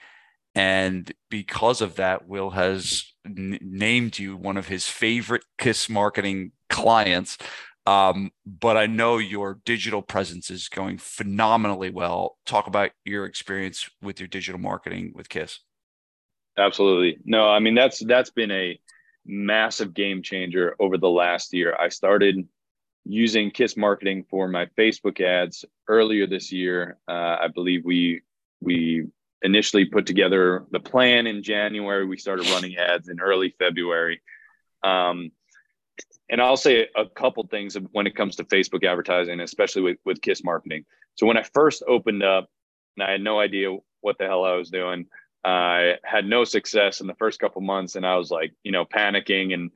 [0.56, 6.52] And because of that, Will has n- named you one of his favorite KISS marketing
[6.70, 7.38] clients.
[7.86, 12.38] Um, but I know your digital presence is going phenomenally well.
[12.46, 15.60] Talk about your experience with your digital marketing with KISS.
[16.58, 17.18] Absolutely.
[17.26, 18.80] No, I mean that's that's been a
[19.26, 21.76] massive game changer over the last year.
[21.80, 22.48] I started
[23.06, 26.98] using Kiss marketing for my Facebook ads earlier this year.
[27.08, 28.22] Uh, I believe we
[28.62, 29.08] we
[29.42, 32.06] initially put together the plan in January.
[32.06, 34.22] We started running ads in early February.
[34.84, 35.32] Um,
[36.30, 40.22] and I'll say a couple things when it comes to Facebook advertising, especially with, with
[40.22, 40.86] Kiss marketing.
[41.16, 42.50] So when I first opened up,
[42.96, 45.08] and I had no idea what the hell I was doing,
[45.44, 48.86] I had no success in the first couple months, and I was like, you know,
[48.86, 49.72] panicking and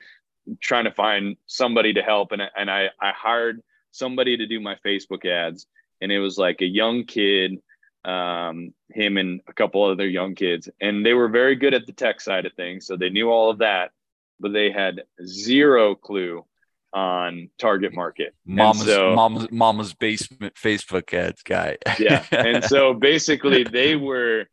[0.59, 2.31] trying to find somebody to help.
[2.31, 5.65] And and I I hired somebody to do my Facebook ads,
[6.01, 7.61] and it was like a young kid,
[8.03, 11.93] um, him and a couple other young kids, and they were very good at the
[11.93, 13.91] tech side of things, so they knew all of that,
[14.39, 16.45] but they had zero clue
[16.93, 18.33] on target market.
[18.45, 21.77] Mama's so, mama's mama's basement Facebook ads guy.
[21.99, 22.23] yeah.
[22.31, 24.45] And so basically they were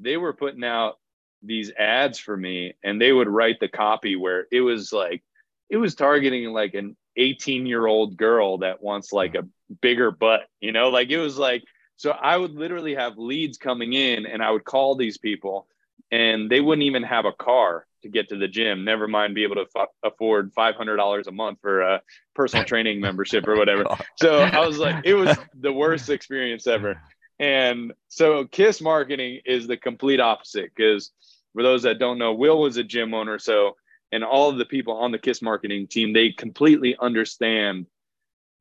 [0.00, 0.98] they were putting out
[1.42, 5.22] these ads for me and they would write the copy where it was like
[5.70, 9.46] it was targeting like an 18 year old girl that wants like a
[9.80, 10.88] bigger butt you know?
[10.88, 11.62] Like it was like
[11.96, 15.66] so i would literally have leads coming in and i would call these people
[16.10, 19.44] and they wouldn't even have a car to get to the gym never mind be
[19.44, 22.02] able to f- afford $500 a month for a
[22.34, 23.84] personal training membership or whatever.
[23.90, 27.00] Oh so i was like it was the worst experience ever
[27.40, 31.10] and so Kiss marketing is the complete opposite because
[31.54, 33.38] for those that don't know, Will was a gym owner.
[33.38, 33.76] So,
[34.12, 37.86] and all of the people on the Kiss marketing team, they completely understand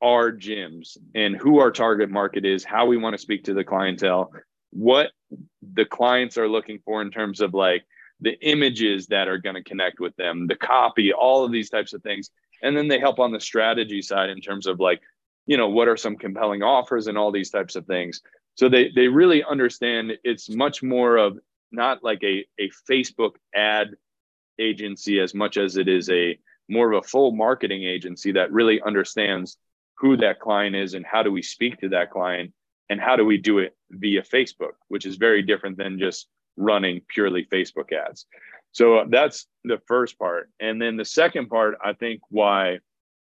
[0.01, 3.65] our gyms and who our target market is, how we want to speak to the
[3.65, 4.31] clientele,
[4.71, 5.11] what
[5.73, 7.83] the clients are looking for in terms of like
[8.21, 11.93] the images that are going to connect with them, the copy, all of these types
[11.93, 12.29] of things.
[12.63, 15.01] And then they help on the strategy side in terms of like,
[15.45, 18.21] you know, what are some compelling offers and all these types of things.
[18.59, 21.39] So they they really understand it's much more of
[21.71, 23.95] not like a, a Facebook ad
[24.59, 28.81] agency as much as it is a more of a full marketing agency that really
[28.81, 29.57] understands
[29.97, 32.51] who that client is and how do we speak to that client
[32.89, 36.99] and how do we do it via Facebook, which is very different than just running
[37.07, 38.25] purely Facebook ads.
[38.73, 40.49] So that's the first part.
[40.59, 42.79] And then the second part, I think why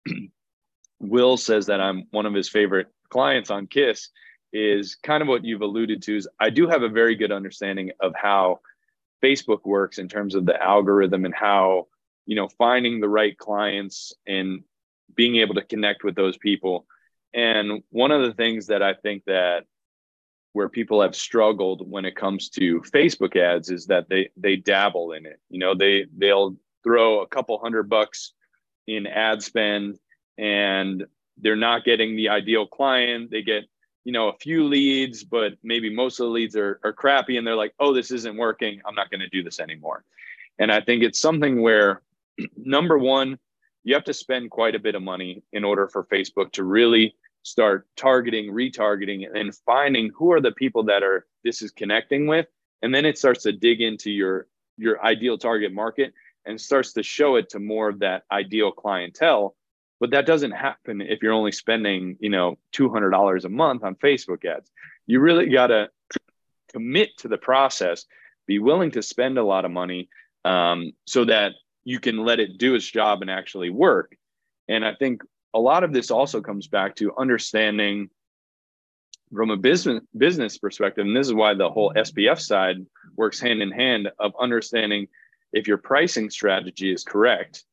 [0.98, 4.08] Will says that I'm one of his favorite clients on Kiss
[4.52, 7.92] is kind of what you've alluded to is I do have a very good understanding
[8.00, 8.60] of how
[9.22, 11.86] Facebook works in terms of the algorithm and how,
[12.26, 14.62] you know, finding the right clients and
[15.14, 16.86] being able to connect with those people.
[17.34, 19.64] And one of the things that I think that
[20.52, 25.12] where people have struggled when it comes to Facebook ads is that they they dabble
[25.12, 25.38] in it.
[25.48, 28.32] You know, they they'll throw a couple hundred bucks
[28.86, 29.98] in ad spend
[30.38, 31.04] and
[31.38, 33.30] they're not getting the ideal client.
[33.30, 33.64] They get,
[34.04, 37.46] you know, a few leads, but maybe most of the leads are, are crappy and
[37.46, 38.80] they're like, oh, this isn't working.
[38.86, 40.04] I'm not going to do this anymore.
[40.58, 42.02] And I think it's something where,
[42.56, 43.38] number one,
[43.84, 47.14] you have to spend quite a bit of money in order for Facebook to really
[47.42, 52.46] start targeting, retargeting, and finding who are the people that are this is connecting with.
[52.82, 56.12] And then it starts to dig into your your ideal target market
[56.46, 59.54] and starts to show it to more of that ideal clientele
[60.00, 64.44] but that doesn't happen if you're only spending you know $200 a month on facebook
[64.44, 64.70] ads.
[65.06, 65.90] You really got to
[66.72, 68.06] commit to the process
[68.46, 70.08] be willing to spend a lot of money
[70.44, 71.52] um, so that
[71.84, 74.16] you can let it do its job and actually work.
[74.68, 75.22] And i think
[75.54, 78.10] a lot of this also comes back to understanding
[79.32, 82.84] from a business business perspective and this is why the whole spf side
[83.16, 85.06] works hand in hand of understanding
[85.52, 87.64] if your pricing strategy is correct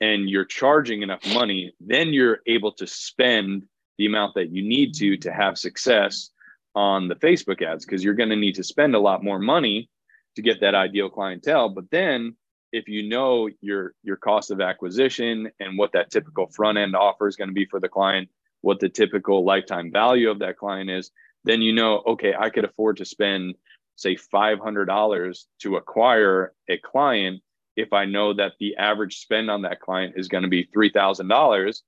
[0.00, 3.64] and you're charging enough money, then you're able to spend
[3.98, 6.30] the amount that you need to to have success
[6.74, 9.90] on the Facebook ads because you're going to need to spend a lot more money
[10.36, 11.68] to get that ideal clientele.
[11.68, 12.36] But then
[12.72, 17.26] if you know your your cost of acquisition and what that typical front end offer
[17.26, 18.28] is going to be for the client,
[18.60, 21.10] what the typical lifetime value of that client is,
[21.44, 23.56] then you know, okay, I could afford to spend
[23.96, 27.42] say $500 to acquire a client
[27.78, 31.80] if I know that the average spend on that client is going to be $3,000,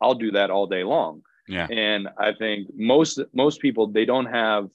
[0.00, 1.22] I'll do that all day long.
[1.48, 1.66] Yeah.
[1.70, 4.68] And I think most most people they don't have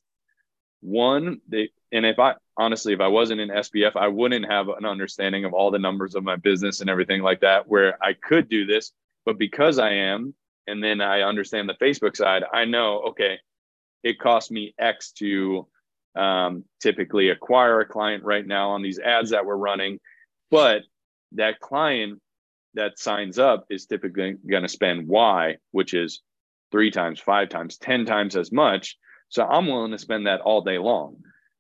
[0.82, 4.86] one they and if I honestly if I wasn't in SPF, I wouldn't have an
[4.86, 8.50] understanding of all the numbers of my business and everything like that where I could
[8.50, 8.92] do this
[9.26, 10.34] but because I am
[10.66, 13.38] and then I understand the Facebook side I know okay
[14.04, 15.68] it costs me X to
[16.16, 20.00] um, typically acquire a client right now on these ads that we're running
[20.50, 20.84] but
[21.34, 22.22] that client
[22.74, 26.22] that signs up is typically going to spend Y, which is
[26.72, 28.98] three times, five times, 10 times as much.
[29.30, 31.18] So I'm willing to spend that all day long.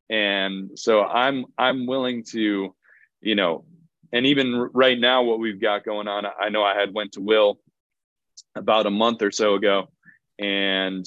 [0.09, 2.73] And so I'm I'm willing to,
[3.21, 3.65] you know,
[4.13, 7.21] and even right now, what we've got going on, I know I had went to
[7.21, 7.59] Will
[8.55, 9.89] about a month or so ago,
[10.39, 11.05] and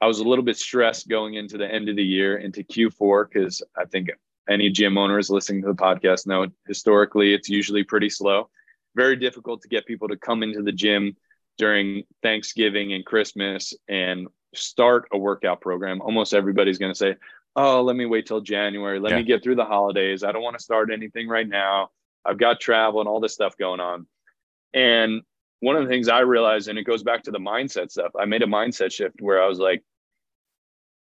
[0.00, 3.28] I was a little bit stressed going into the end of the year into Q4
[3.28, 4.10] because I think
[4.48, 8.48] any gym owners listening to the podcast know historically it's usually pretty slow.
[8.96, 11.16] Very difficult to get people to come into the gym
[11.56, 16.00] during thanksgiving and christmas and start a workout program.
[16.00, 17.16] Almost everybody's going to say
[17.56, 19.00] oh let me wait till january.
[19.00, 19.18] Let yeah.
[19.18, 20.24] me get through the holidays.
[20.24, 21.90] I don't want to start anything right now.
[22.24, 24.06] I've got travel and all this stuff going on.
[24.74, 25.22] And
[25.60, 28.24] one of the things i realized and it goes back to the mindset stuff i
[28.24, 29.82] made a mindset shift where i was like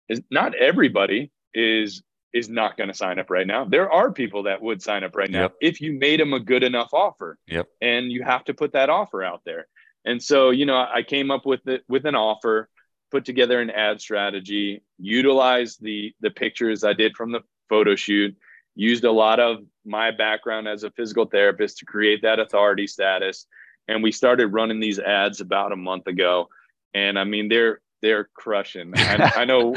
[0.08, 3.64] is not everybody is is not going to sign up right now.
[3.64, 5.54] There are people that would sign up right now yep.
[5.60, 7.38] if you made them a good enough offer.
[7.46, 7.68] Yep.
[7.80, 9.66] And you have to put that offer out there.
[10.04, 12.68] And so, you know, I came up with it with an offer,
[13.10, 18.36] put together an ad strategy, utilized the the pictures I did from the photo shoot,
[18.74, 23.46] used a lot of my background as a physical therapist to create that authority status.
[23.88, 26.48] And we started running these ads about a month ago.
[26.94, 28.92] And I mean, they're they're crushing.
[28.96, 29.72] I, I know,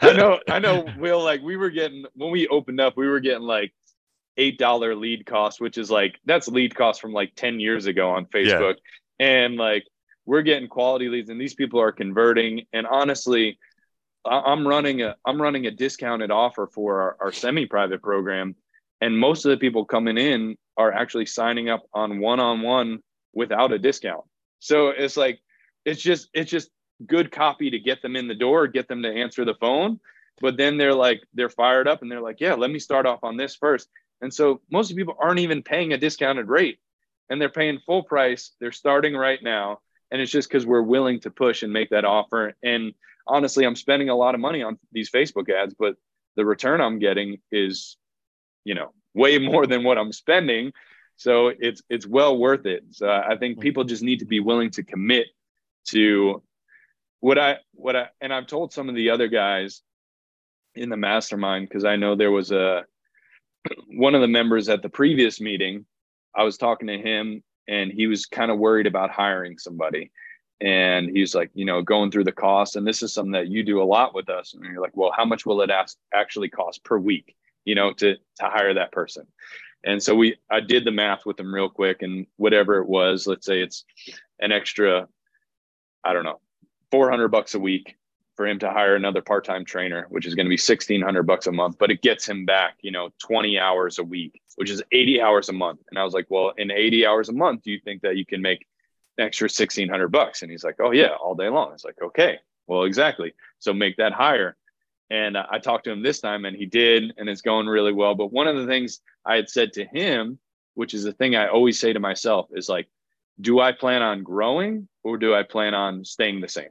[0.00, 0.86] I know, I know.
[0.98, 3.72] Will like we were getting when we opened up, we were getting like
[4.36, 8.10] eight dollar lead cost, which is like that's lead cost from like ten years ago
[8.10, 8.76] on Facebook,
[9.18, 9.26] yeah.
[9.26, 9.84] and like
[10.24, 12.66] we're getting quality leads, and these people are converting.
[12.72, 13.58] And honestly,
[14.24, 18.54] I'm running a I'm running a discounted offer for our, our semi private program,
[19.00, 23.00] and most of the people coming in are actually signing up on one on one
[23.34, 24.24] without a discount.
[24.60, 25.40] So it's like
[25.84, 26.70] it's just it's just
[27.06, 30.00] good copy to get them in the door, get them to answer the phone.
[30.40, 33.20] but then they're like they're fired up and they're like yeah let me start off
[33.22, 33.88] on this first.
[34.20, 36.78] And so most people aren't even paying a discounted rate
[37.28, 38.52] and they're paying full price.
[38.60, 39.80] They're starting right now.
[40.10, 42.54] And it's just because we're willing to push and make that offer.
[42.62, 42.94] And
[43.26, 45.94] honestly i'm spending a lot of money on these facebook ads but
[46.34, 47.96] the return i'm getting is
[48.64, 50.72] you know way more than what i'm spending.
[51.16, 52.84] So it's it's well worth it.
[52.90, 53.62] So i think mm-hmm.
[53.62, 55.26] people just need to be willing to commit
[55.88, 56.42] to
[57.22, 59.82] what i what i and i've told some of the other guys
[60.74, 62.84] in the mastermind because I know there was a
[63.88, 65.84] one of the members at the previous meeting.
[66.34, 70.10] I was talking to him and he was kind of worried about hiring somebody.
[70.60, 72.76] And he's like, you know, going through the cost.
[72.76, 74.54] And this is something that you do a lot with us.
[74.54, 77.92] And you're like, well, how much will it ask, actually cost per week, you know,
[77.94, 79.26] to to hire that person?
[79.84, 83.26] And so we I did the math with him real quick and whatever it was,
[83.26, 83.84] let's say it's
[84.38, 85.08] an extra,
[86.04, 86.40] I don't know,
[86.92, 87.96] 400 bucks a week
[88.36, 91.52] for him to hire another part-time trainer, which is going to be 1600 bucks a
[91.52, 95.20] month, but it gets him back, you know, 20 hours a week, which is 80
[95.20, 95.80] hours a month.
[95.90, 98.24] And I was like, well, in 80 hours a month, do you think that you
[98.24, 98.66] can make
[99.18, 100.42] extra 1600 bucks?
[100.42, 101.72] And he's like, oh yeah, all day long.
[101.72, 103.34] It's like, okay, well, exactly.
[103.58, 104.56] So make that hire.
[105.10, 108.14] And I talked to him this time and he did, and it's going really well.
[108.14, 110.38] But one of the things I had said to him,
[110.74, 112.88] which is the thing I always say to myself is like,
[113.40, 116.70] do I plan on growing or do I plan on staying the same?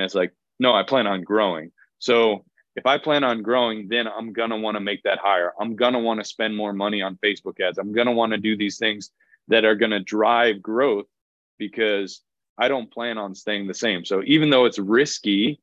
[0.00, 1.72] And it's like, no, I plan on growing.
[1.98, 5.52] So if I plan on growing, then I'm going to want to make that hire.
[5.60, 7.76] I'm going to want to spend more money on Facebook ads.
[7.76, 9.10] I'm going to want to do these things
[9.48, 11.04] that are going to drive growth
[11.58, 12.22] because
[12.56, 14.06] I don't plan on staying the same.
[14.06, 15.60] So even though it's risky,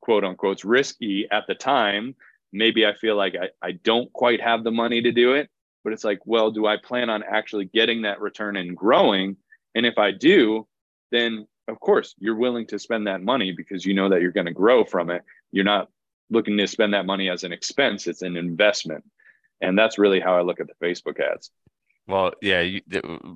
[0.00, 2.14] quote unquote, it's risky at the time,
[2.52, 5.50] maybe I feel like I, I don't quite have the money to do it.
[5.82, 9.36] But it's like, well, do I plan on actually getting that return and growing?
[9.74, 10.68] And if I do,
[11.10, 14.46] then of course you're willing to spend that money because you know that you're going
[14.46, 15.22] to grow from it.
[15.50, 15.88] You're not
[16.30, 19.04] looking to spend that money as an expense it's an investment.
[19.60, 21.50] And that's really how i look at the facebook ads.
[22.06, 22.80] Well yeah you,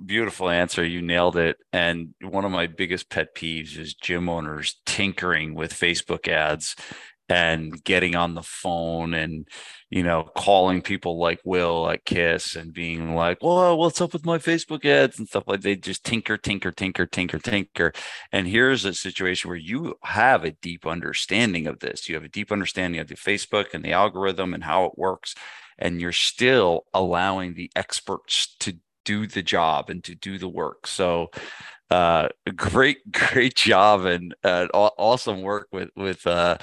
[0.04, 0.84] beautiful answer.
[0.84, 1.56] You nailed it.
[1.72, 6.74] And one of my biggest pet peeves is gym owners tinkering with facebook ads
[7.28, 9.48] and getting on the phone and
[9.90, 14.24] you know calling people like will at kiss and being like well what's up with
[14.24, 17.92] my facebook ads and stuff like they just tinker tinker tinker tinker tinker.
[18.32, 22.08] And here's a situation where you have a deep understanding of this.
[22.08, 25.34] You have a deep understanding of the facebook and the algorithm and how it works
[25.78, 30.86] and you're still allowing the experts to do the job and to do the work.
[30.86, 31.30] So
[31.90, 36.58] uh great great job and uh, awesome work with with uh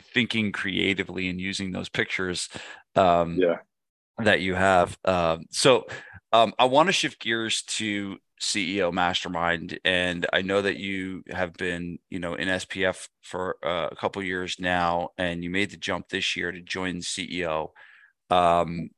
[0.00, 2.48] thinking creatively and using those pictures
[2.96, 3.58] um, yeah.
[4.18, 4.96] that you have.
[5.04, 5.86] Um, so
[6.32, 11.52] um, I want to shift gears to CEO Mastermind, and I know that you have
[11.52, 15.76] been, you know, in SPF for uh, a couple years now, and you made the
[15.76, 17.68] jump this year to join CEO.
[18.30, 18.90] Um,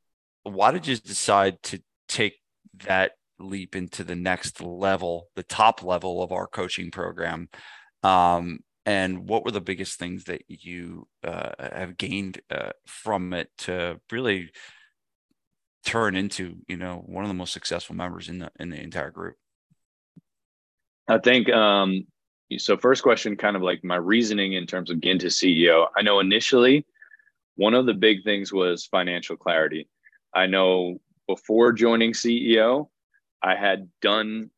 [0.45, 2.41] why did you decide to take
[2.87, 7.49] that leap into the next level, the top level of our coaching program?
[8.03, 13.51] Um, and what were the biggest things that you uh, have gained uh, from it
[13.59, 14.51] to really
[15.85, 19.11] turn into you know one of the most successful members in the in the entire
[19.11, 19.37] group?
[21.09, 22.07] I think um
[22.57, 26.03] so first question kind of like my reasoning in terms of getting to ceo i
[26.03, 26.87] know initially
[27.57, 29.89] one of the big things was financial clarity.
[30.35, 32.89] I know before joining ceo
[33.43, 34.51] i had done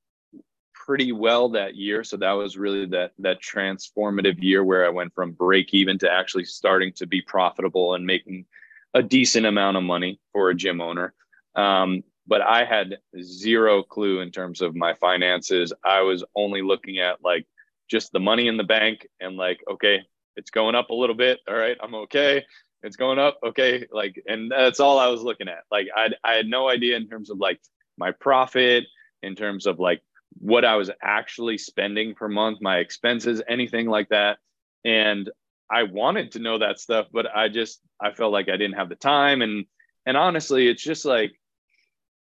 [0.87, 2.05] pretty well that year.
[2.05, 6.11] So that was really that that transformative year where I went from break even to
[6.11, 8.47] actually starting to be profitable and making
[8.95, 11.13] a decent amount of money for a gym owner.
[11.57, 15.73] Um, but I had zero clue in terms of my finances.
[15.85, 17.47] I was only looking at like
[17.89, 20.03] just the money in the bank and like, okay,
[20.37, 21.41] it's going up a little bit.
[21.49, 22.45] All right, I'm okay.
[22.83, 23.39] It's going up.
[23.45, 23.87] Okay.
[23.91, 25.65] Like, and that's all I was looking at.
[25.71, 27.61] Like, I, I had no idea in terms of like
[27.97, 28.85] my profit,
[29.23, 30.03] in terms of like
[30.39, 34.39] what I was actually spending per month, my expenses, anything like that.
[34.85, 35.31] And
[35.71, 38.89] I wanted to know that stuff, but I just I felt like I didn't have
[38.89, 39.67] the time and
[40.05, 41.33] and honestly, it's just like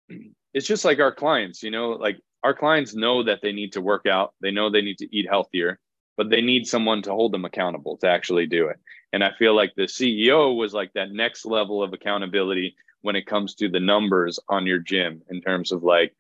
[0.55, 3.81] it's just like our clients, you know, like our clients know that they need to
[3.81, 5.79] work out, they know they need to eat healthier,
[6.17, 8.77] but they need someone to hold them accountable to actually do it.
[9.13, 13.27] And I feel like the CEO was like that next level of accountability when it
[13.27, 16.15] comes to the numbers on your gym in terms of like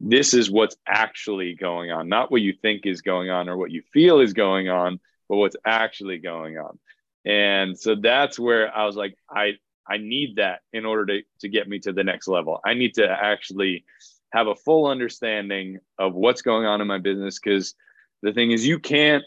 [0.00, 3.70] this is what's actually going on, not what you think is going on or what
[3.70, 4.98] you feel is going on,
[5.28, 6.78] but what's actually going on.
[7.24, 9.52] And so that's where I was like, I
[9.86, 12.60] I need that in order to, to get me to the next level.
[12.64, 13.84] I need to actually
[14.32, 17.38] have a full understanding of what's going on in my business.
[17.38, 17.74] Cause
[18.22, 19.24] the thing is, you can't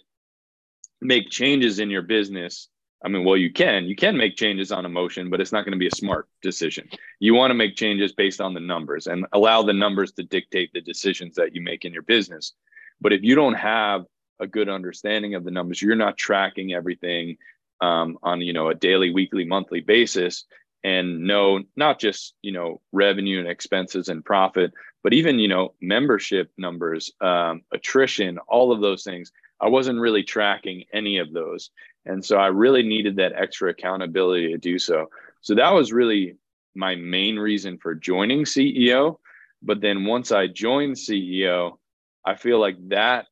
[1.02, 2.70] make changes in your business
[3.04, 5.74] I mean, well, you can you can make changes on emotion, but it's not going
[5.74, 6.88] to be a smart decision.
[7.20, 10.72] You want to make changes based on the numbers and allow the numbers to dictate
[10.74, 12.54] the decisions that you make in your business.
[13.02, 14.06] But if you don't have
[14.40, 17.38] a good understanding of the numbers, you're not tracking everything
[17.82, 20.46] um, on you know a daily, weekly, monthly basis,
[20.84, 24.72] and know not just you know revenue and expenses and profit,
[25.04, 29.32] but even you know membership numbers, um, attrition, all of those things.
[29.60, 31.70] I wasn't really tracking any of those.
[32.06, 35.10] And so I really needed that extra accountability to do so.
[35.42, 36.36] So that was really
[36.76, 39.18] my main reason for joining CEO.
[39.62, 41.78] But then once I joined CEO,
[42.26, 43.28] I feel like that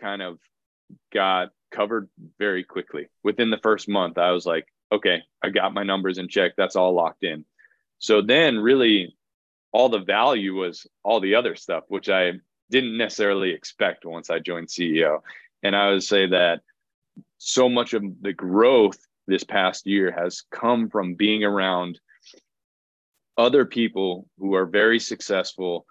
[0.00, 0.38] kind of
[1.12, 2.08] got covered
[2.38, 3.08] very quickly.
[3.22, 6.52] Within the first month, I was like, okay, I got my numbers in check.
[6.56, 7.44] That's all locked in.
[7.98, 9.16] So then, really,
[9.72, 12.32] all the value was all the other stuff, which I
[12.70, 15.20] didn't necessarily expect once I joined CEO.
[15.62, 16.60] And I would say that
[17.44, 21.98] so much of the growth this past year has come from being around
[23.36, 25.84] other people who are very successful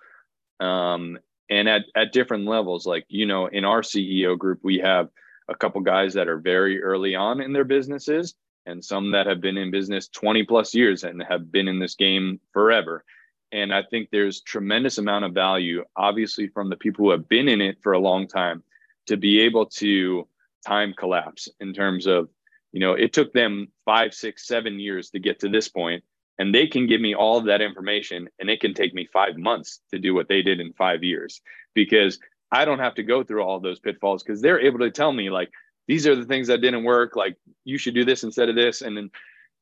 [0.62, 2.86] um, and at, at different levels.
[2.86, 5.10] Like you know in our ceo group we have
[5.49, 8.34] a couple guys that are very early on in their businesses
[8.66, 11.95] and some that have been in business 20 plus years and have been in this
[11.95, 13.04] game forever.
[13.52, 17.49] And i think there's tremendous amount of value obviously from the people who have been
[17.49, 18.64] in it for a long time
[19.08, 20.28] to be able to
[20.66, 22.30] time collapse in terms of
[22.72, 26.03] you know it took them five six seven years to get to this point
[26.39, 29.38] and they can give me all of that information and it can take me five
[29.38, 31.41] months to do what they did in five years
[31.74, 32.20] because
[32.51, 35.30] i don't have to go through all those pitfalls because they're able to tell me
[35.30, 35.49] like
[35.88, 37.36] these are the things that didn't work like
[37.66, 39.09] you should do this instead of this and then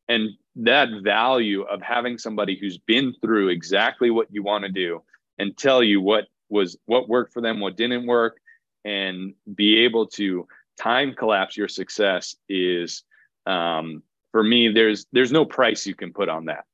[0.10, 5.02] and that value of having somebody who's been through exactly what you want to do
[5.38, 8.38] and tell you what was what worked for them what didn't work
[8.86, 10.48] and be able to
[10.80, 13.04] time collapse your success is
[13.46, 14.02] um,
[14.32, 16.66] for me there's there's no price you can put on that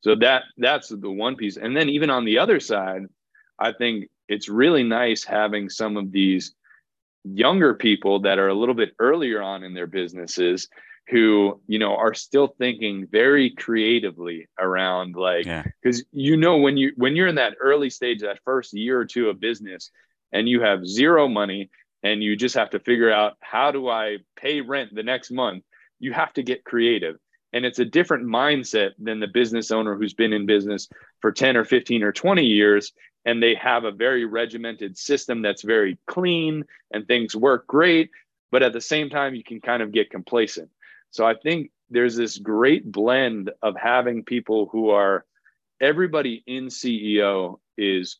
[0.00, 3.02] so that that's the one piece and then even on the other side
[3.58, 6.54] i think it's really nice having some of these
[7.24, 10.68] younger people that are a little bit earlier on in their businesses
[11.08, 15.44] who you know are still thinking very creatively around like
[15.82, 16.30] because yeah.
[16.30, 19.28] you know when you when you're in that early stage that first year or two
[19.28, 19.90] of business
[20.32, 21.70] and you have zero money
[22.04, 25.64] and you just have to figure out how do I pay rent the next month,
[25.98, 27.16] you have to get creative.
[27.54, 30.88] And it's a different mindset than the business owner who's been in business
[31.20, 32.92] for 10 or 15 or 20 years.
[33.24, 38.10] And they have a very regimented system that's very clean and things work great.
[38.52, 40.68] But at the same time, you can kind of get complacent.
[41.10, 45.24] So I think there's this great blend of having people who are
[45.80, 48.18] everybody in CEO is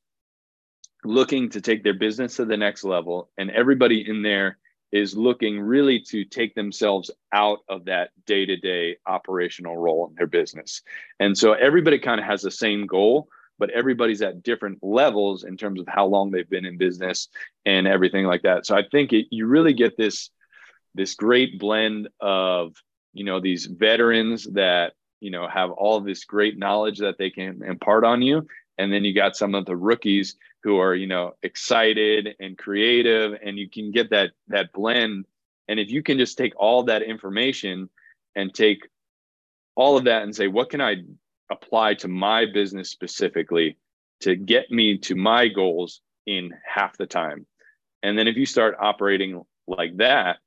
[1.05, 4.59] looking to take their business to the next level and everybody in there
[4.93, 10.83] is looking really to take themselves out of that day-to-day operational role in their business.
[11.19, 13.29] And so everybody kind of has the same goal
[13.59, 17.29] but everybody's at different levels in terms of how long they've been in business
[17.65, 18.67] and everything like that.
[18.67, 20.31] So i think it, you really get this
[20.95, 22.75] this great blend of
[23.13, 27.63] you know these veterans that you know have all this great knowledge that they can
[27.65, 28.47] impart on you
[28.79, 33.39] and then you got some of the rookies who are you know excited and creative
[33.45, 35.27] and you can get that that blend.
[35.69, 37.89] And if you can just take all that information
[38.35, 38.81] and take
[39.77, 40.97] all of that and say what can i
[41.51, 43.77] apply to my business specifically
[44.21, 47.47] to get me to my goals in half the time?
[48.03, 50.39] And then if you start operating like that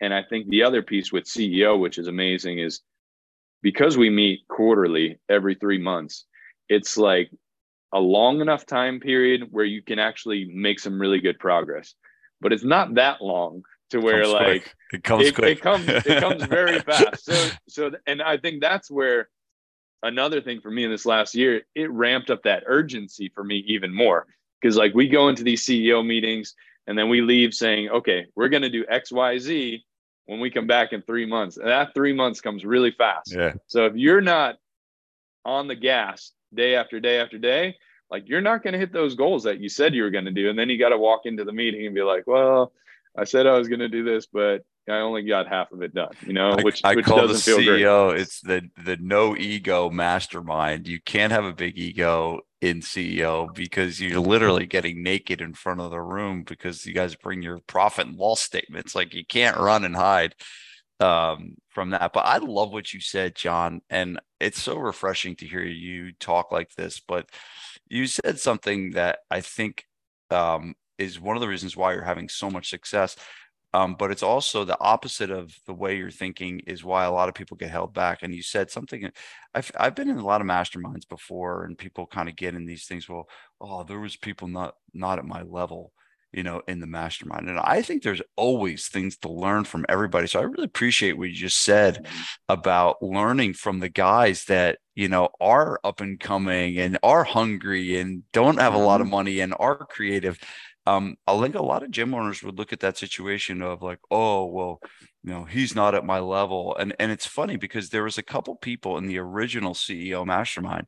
[0.00, 2.80] and i think the other piece with ceo which is amazing is
[3.62, 6.26] because we meet quarterly every 3 months
[6.68, 7.30] it's like
[7.92, 11.94] a long enough time period where you can actually make some really good progress.
[12.40, 14.74] But it's not that long to where it like quick.
[14.92, 15.58] it comes it, quick.
[15.58, 17.24] it comes it comes very fast.
[17.24, 19.28] So so and I think that's where
[20.02, 23.64] another thing for me in this last year, it ramped up that urgency for me
[23.68, 24.26] even more.
[24.60, 26.54] Because like we go into these CEO meetings
[26.86, 29.82] and then we leave saying, okay, we're gonna do XYZ
[30.26, 31.56] when we come back in three months.
[31.58, 33.34] And that three months comes really fast.
[33.34, 33.54] Yeah.
[33.66, 34.56] So if you're not
[35.44, 37.76] on the gas day after day after day,
[38.10, 40.30] like you're not going to hit those goals that you said you were going to
[40.30, 40.50] do.
[40.50, 42.72] And then you got to walk into the meeting and be like, well,
[43.16, 45.94] I said I was going to do this, but I only got half of it
[45.94, 48.20] done, you know, which, I, which call doesn't the feel CEO, great.
[48.20, 50.88] it's the, the no ego mastermind.
[50.88, 55.80] You can't have a big ego in CEO because you're literally getting naked in front
[55.80, 58.94] of the room because you guys bring your profit and loss statements.
[58.94, 60.34] Like you can't run and hide
[61.02, 62.12] um, from that.
[62.14, 63.82] But I love what you said, John.
[63.90, 67.00] And it's so refreshing to hear you talk like this.
[67.00, 67.28] But
[67.88, 69.84] you said something that I think
[70.30, 73.16] um, is one of the reasons why you're having so much success.
[73.74, 77.28] um, but it's also the opposite of the way you're thinking is why a lot
[77.28, 78.22] of people get held back.
[78.22, 79.10] And you said something.
[79.54, 82.66] I've I've been in a lot of masterminds before, and people kind of get in
[82.66, 83.08] these things.
[83.08, 83.28] Well,
[83.60, 85.92] oh, there was people not not at my level,
[86.32, 87.48] you know, in the mastermind.
[87.48, 90.26] And I think there's always things to learn from everybody.
[90.26, 92.22] So I really appreciate what you just said mm-hmm.
[92.48, 97.98] about learning from the guys that you know are up and coming and are hungry
[97.98, 99.16] and don't have a lot of mm-hmm.
[99.16, 100.38] money and are creative
[100.86, 104.00] um, I think a lot of gym owners would look at that situation of like,
[104.10, 104.80] oh, well,
[105.22, 106.76] you know, he's not at my level.
[106.76, 110.86] And and it's funny because there was a couple people in the original CEO mastermind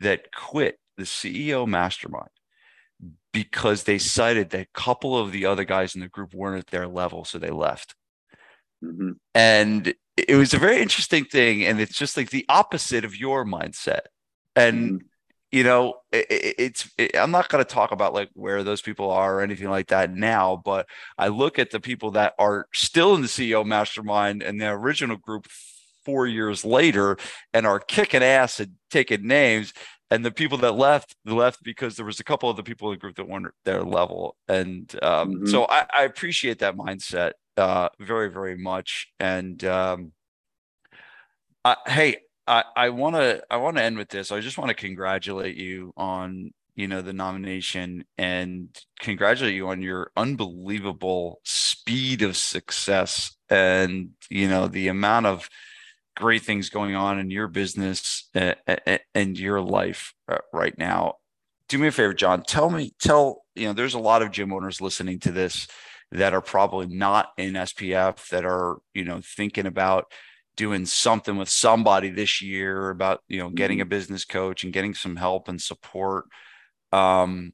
[0.00, 2.28] that quit the CEO mastermind
[3.34, 6.68] because they cited that a couple of the other guys in the group weren't at
[6.68, 7.94] their level, so they left.
[8.82, 9.10] Mm-hmm.
[9.34, 13.44] And it was a very interesting thing, and it's just like the opposite of your
[13.44, 14.06] mindset.
[14.56, 15.06] And mm-hmm
[15.54, 16.26] you know, it,
[16.58, 19.70] it's it, I'm not going to talk about like where those people are or anything
[19.70, 23.64] like that now, but I look at the people that are still in the CEO
[23.64, 25.46] mastermind and the original group
[26.04, 27.18] four years later
[27.52, 29.72] and are kicking ass and taking names.
[30.10, 32.94] And the people that left, left because there was a couple of the people in
[32.94, 34.36] the group that weren't their level.
[34.48, 35.46] And um, mm-hmm.
[35.46, 39.08] so I, I, appreciate that mindset uh, very, very much.
[39.18, 40.12] And um,
[41.64, 44.30] uh, hey, I want to I want to end with this.
[44.30, 48.68] I just want to congratulate you on you know the nomination and
[49.00, 55.48] congratulate you on your unbelievable speed of success and you know the amount of
[56.16, 61.14] great things going on in your business and your life uh, right now.
[61.68, 62.42] Do me a favor, John.
[62.42, 65.66] Tell me, tell you know, there's a lot of gym owners listening to this
[66.12, 70.12] that are probably not in SPF that are you know thinking about
[70.56, 73.90] doing something with somebody this year about you know getting a mm-hmm.
[73.90, 76.26] business coach and getting some help and support
[76.92, 77.52] um,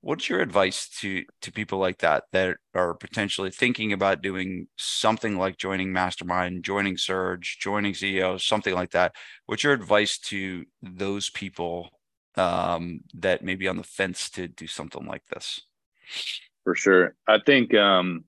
[0.00, 5.36] what's your advice to to people like that that are potentially thinking about doing something
[5.36, 9.14] like joining mastermind joining surge joining ceo something like that
[9.46, 11.90] what's your advice to those people
[12.36, 15.62] um, that may be on the fence to do something like this
[16.64, 18.24] for sure i think um,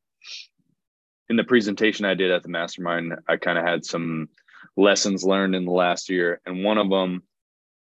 [1.31, 4.29] in the presentation I did at the mastermind, I kind of had some
[4.77, 6.41] lessons learned in the last year.
[6.45, 7.23] And one of them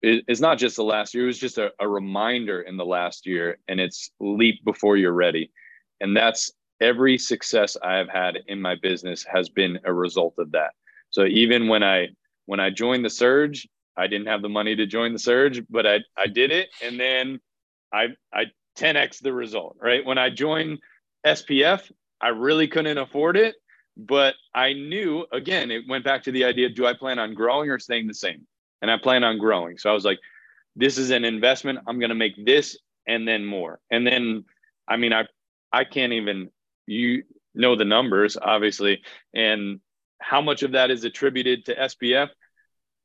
[0.05, 3.25] is not just the last year, it was just a, a reminder in the last
[3.25, 3.57] year.
[3.67, 5.51] And it's leap before you're ready.
[5.99, 6.51] And that's
[6.81, 10.71] every success I have had in my business has been a result of that.
[11.09, 12.09] So even when I
[12.45, 15.87] when I joined the surge, I didn't have the money to join the surge, but
[15.87, 17.39] I I did it and then
[17.93, 18.45] I I
[18.77, 20.05] 10x the result, right?
[20.05, 20.79] When I joined
[21.25, 21.89] SPF,
[22.19, 23.55] I really couldn't afford it,
[23.95, 27.69] but I knew again, it went back to the idea do I plan on growing
[27.69, 28.45] or staying the same?
[28.81, 29.77] And I plan on growing.
[29.77, 30.19] So I was like,
[30.75, 31.79] this is an investment.
[31.87, 33.79] I'm going to make this and then more.
[33.89, 34.45] And then,
[34.87, 35.25] I mean, I,
[35.71, 36.49] I can't even,
[36.85, 37.23] you
[37.53, 39.01] know, the numbers obviously,
[39.33, 39.79] and
[40.19, 42.29] how much of that is attributed to SPF?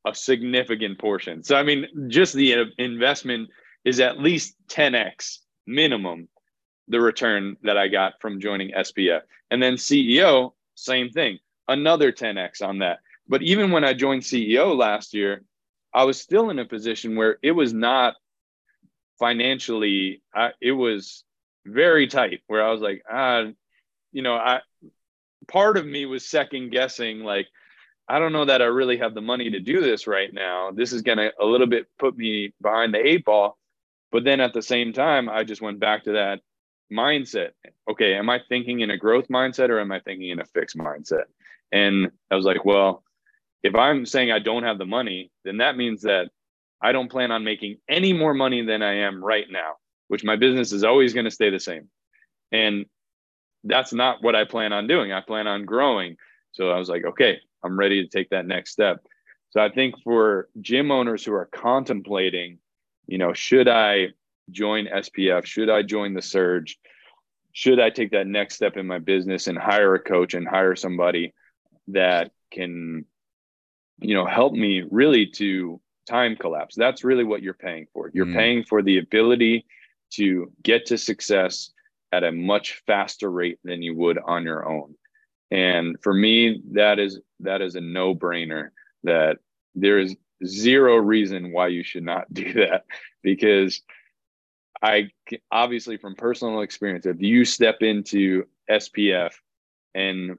[0.05, 1.43] A significant portion.
[1.43, 3.49] So, I mean, just the uh, investment
[3.85, 6.27] is at least 10x minimum
[6.87, 9.21] the return that I got from joining SPF.
[9.51, 12.99] And then CEO, same thing, another 10x on that.
[13.27, 15.43] But even when I joined CEO last year,
[15.93, 18.15] I was still in a position where it was not
[19.19, 21.23] financially, I, it was
[21.65, 23.45] very tight, where I was like, ah,
[24.11, 24.61] you know, I
[25.47, 27.47] part of me was second guessing, like,
[28.07, 30.71] I don't know that I really have the money to do this right now.
[30.71, 33.57] This is going to a little bit put me behind the eight ball.
[34.11, 36.41] But then at the same time, I just went back to that
[36.91, 37.51] mindset.
[37.89, 40.77] Okay, am I thinking in a growth mindset or am I thinking in a fixed
[40.77, 41.25] mindset?
[41.71, 43.03] And I was like, well,
[43.63, 46.29] if I'm saying I don't have the money, then that means that
[46.81, 49.73] I don't plan on making any more money than I am right now,
[50.07, 51.89] which my business is always going to stay the same.
[52.51, 52.85] And
[53.63, 55.11] that's not what I plan on doing.
[55.11, 56.17] I plan on growing.
[56.53, 59.05] So I was like, okay, I'm ready to take that next step.
[59.51, 62.57] So I think for gym owners who are contemplating,
[63.05, 64.09] you know, should I
[64.49, 65.45] join SPF?
[65.45, 66.79] Should I join the Surge?
[67.53, 70.75] Should I take that next step in my business and hire a coach and hire
[70.75, 71.33] somebody
[71.89, 73.05] that can,
[74.01, 76.75] you know, help me really to time collapse?
[76.75, 78.11] That's really what you're paying for.
[78.13, 78.35] You're mm.
[78.35, 79.65] paying for the ability
[80.11, 81.71] to get to success
[82.11, 84.95] at a much faster rate than you would on your own.
[85.49, 88.69] And for me, that is that is a no-brainer
[89.03, 89.37] that
[89.75, 92.85] there is zero reason why you should not do that
[93.23, 93.81] because
[94.81, 95.11] I
[95.51, 99.33] obviously from personal experience, if you step into SPF
[99.93, 100.37] and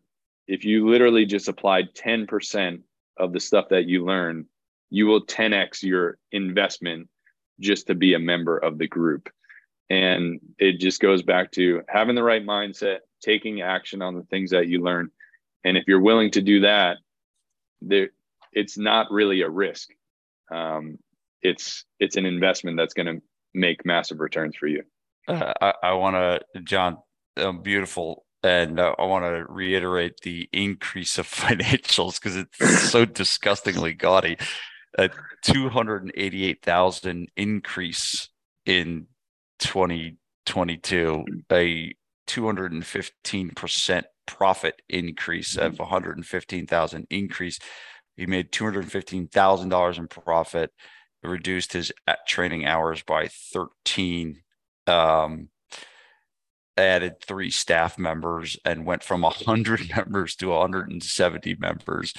[0.49, 2.81] if you literally just applied 10%
[3.19, 4.47] of the stuff that you learn,
[4.91, 7.09] you will 10x your investment
[7.61, 9.29] just to be a member of the group.
[9.91, 14.51] And it just goes back to having the right mindset, taking action on the things
[14.51, 15.11] that you learn.
[15.65, 16.99] And if you're willing to do that,
[17.81, 18.09] there
[18.53, 19.91] it's not really a risk.
[20.51, 20.99] Um,
[21.43, 23.23] it's it's an investment that's going to
[23.55, 24.83] make massive returns for you.
[25.29, 26.99] Uh, I, I want to, John,
[27.37, 28.22] um, beautiful.
[28.43, 34.37] And uh, I want to reiterate the increase of financials because it's so disgustingly gaudy.
[34.99, 35.09] A
[35.43, 38.29] 288,000 increase
[38.67, 39.07] in
[39.61, 41.95] 2022, a
[42.29, 47.59] 215% profit increase of 115,000 increase.
[48.17, 50.71] He made $215,000 in profit,
[51.23, 51.93] reduced his
[52.27, 54.43] training hours by 13,
[54.87, 55.49] um,
[56.77, 62.15] added three staff members, and went from 100 members to 170 members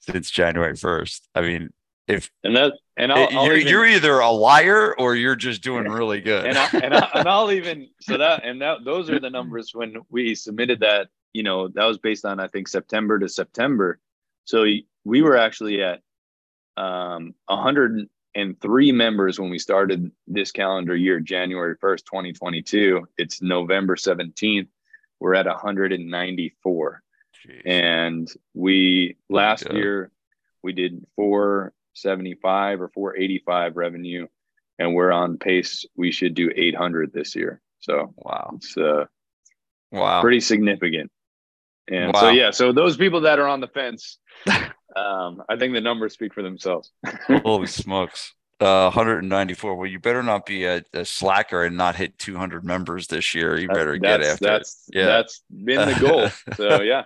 [0.00, 1.20] since January 1st.
[1.34, 1.70] I mean,
[2.08, 5.62] if and that and I'll, I'll you're, even, you're, either a liar or you're just
[5.62, 6.44] doing really good.
[6.46, 9.70] And, I, and, I, and I'll even so that and that those are the numbers
[9.72, 11.08] when we submitted that.
[11.32, 14.00] You know, that was based on I think September to September.
[14.44, 14.66] So
[15.04, 16.00] we were actually at
[16.76, 17.34] um,
[18.34, 23.08] 103 members when we started this calendar year, January 1st, 2022.
[23.18, 24.68] It's November 17th.
[25.18, 27.02] We're at 194.
[27.46, 27.62] Jeez.
[27.64, 30.10] And we last year
[30.62, 34.26] we did 475 or 485 revenue,
[34.78, 35.84] and we're on pace.
[35.96, 37.60] We should do 800 this year.
[37.80, 39.06] So wow, it's uh,
[39.90, 41.10] wow, pretty significant.
[41.90, 42.20] And wow.
[42.20, 44.18] so yeah, so those people that are on the fence,
[44.96, 46.92] um, I think the numbers speak for themselves.
[47.44, 48.34] Holy smokes.
[48.60, 49.74] Uh, 194.
[49.74, 53.56] Well, you better not be a, a, slacker and not hit 200 members this year.
[53.56, 54.98] You better that's, get after that's, it.
[54.98, 56.28] Yeah, that's been the goal.
[56.56, 57.04] so yeah,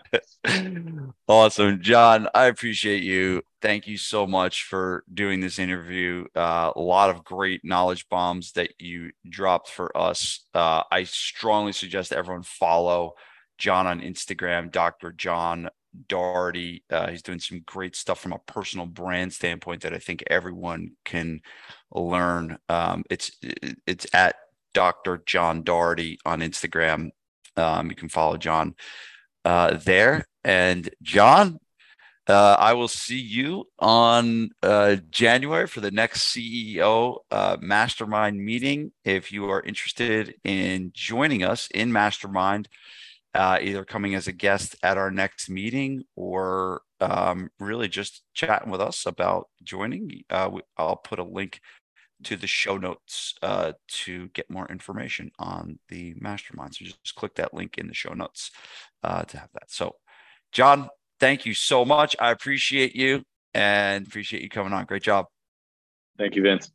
[1.28, 2.26] awesome, John.
[2.34, 3.42] I appreciate you.
[3.62, 6.24] Thank you so much for doing this interview.
[6.34, 10.40] Uh, a lot of great knowledge bombs that you dropped for us.
[10.54, 13.14] Uh, I strongly suggest everyone follow
[13.58, 15.12] John on Instagram, Dr.
[15.12, 15.70] John
[16.08, 16.84] Dougherty.
[16.90, 20.92] Uh, he's doing some great stuff from a personal brand standpoint that I think everyone
[21.04, 21.40] can
[21.92, 22.58] learn.
[22.68, 23.32] Um, it's
[23.86, 24.36] it's at
[24.72, 25.22] Dr.
[25.26, 27.10] John Dougherty on Instagram.
[27.56, 28.74] Um, you can follow John
[29.44, 30.26] uh, there.
[30.46, 31.58] And John,
[32.26, 38.92] uh, I will see you on uh, January for the next CEO uh, Mastermind meeting.
[39.06, 42.68] If you are interested in joining us in Mastermind,
[43.34, 48.70] uh, either coming as a guest at our next meeting or um, really just chatting
[48.70, 50.22] with us about joining.
[50.30, 51.60] Uh, I'll put a link
[52.24, 56.74] to the show notes uh, to get more information on the mastermind.
[56.74, 58.50] So just click that link in the show notes
[59.02, 59.70] uh, to have that.
[59.70, 59.96] So,
[60.52, 62.14] John, thank you so much.
[62.20, 64.84] I appreciate you and appreciate you coming on.
[64.86, 65.26] Great job.
[66.16, 66.70] Thank you, Vince.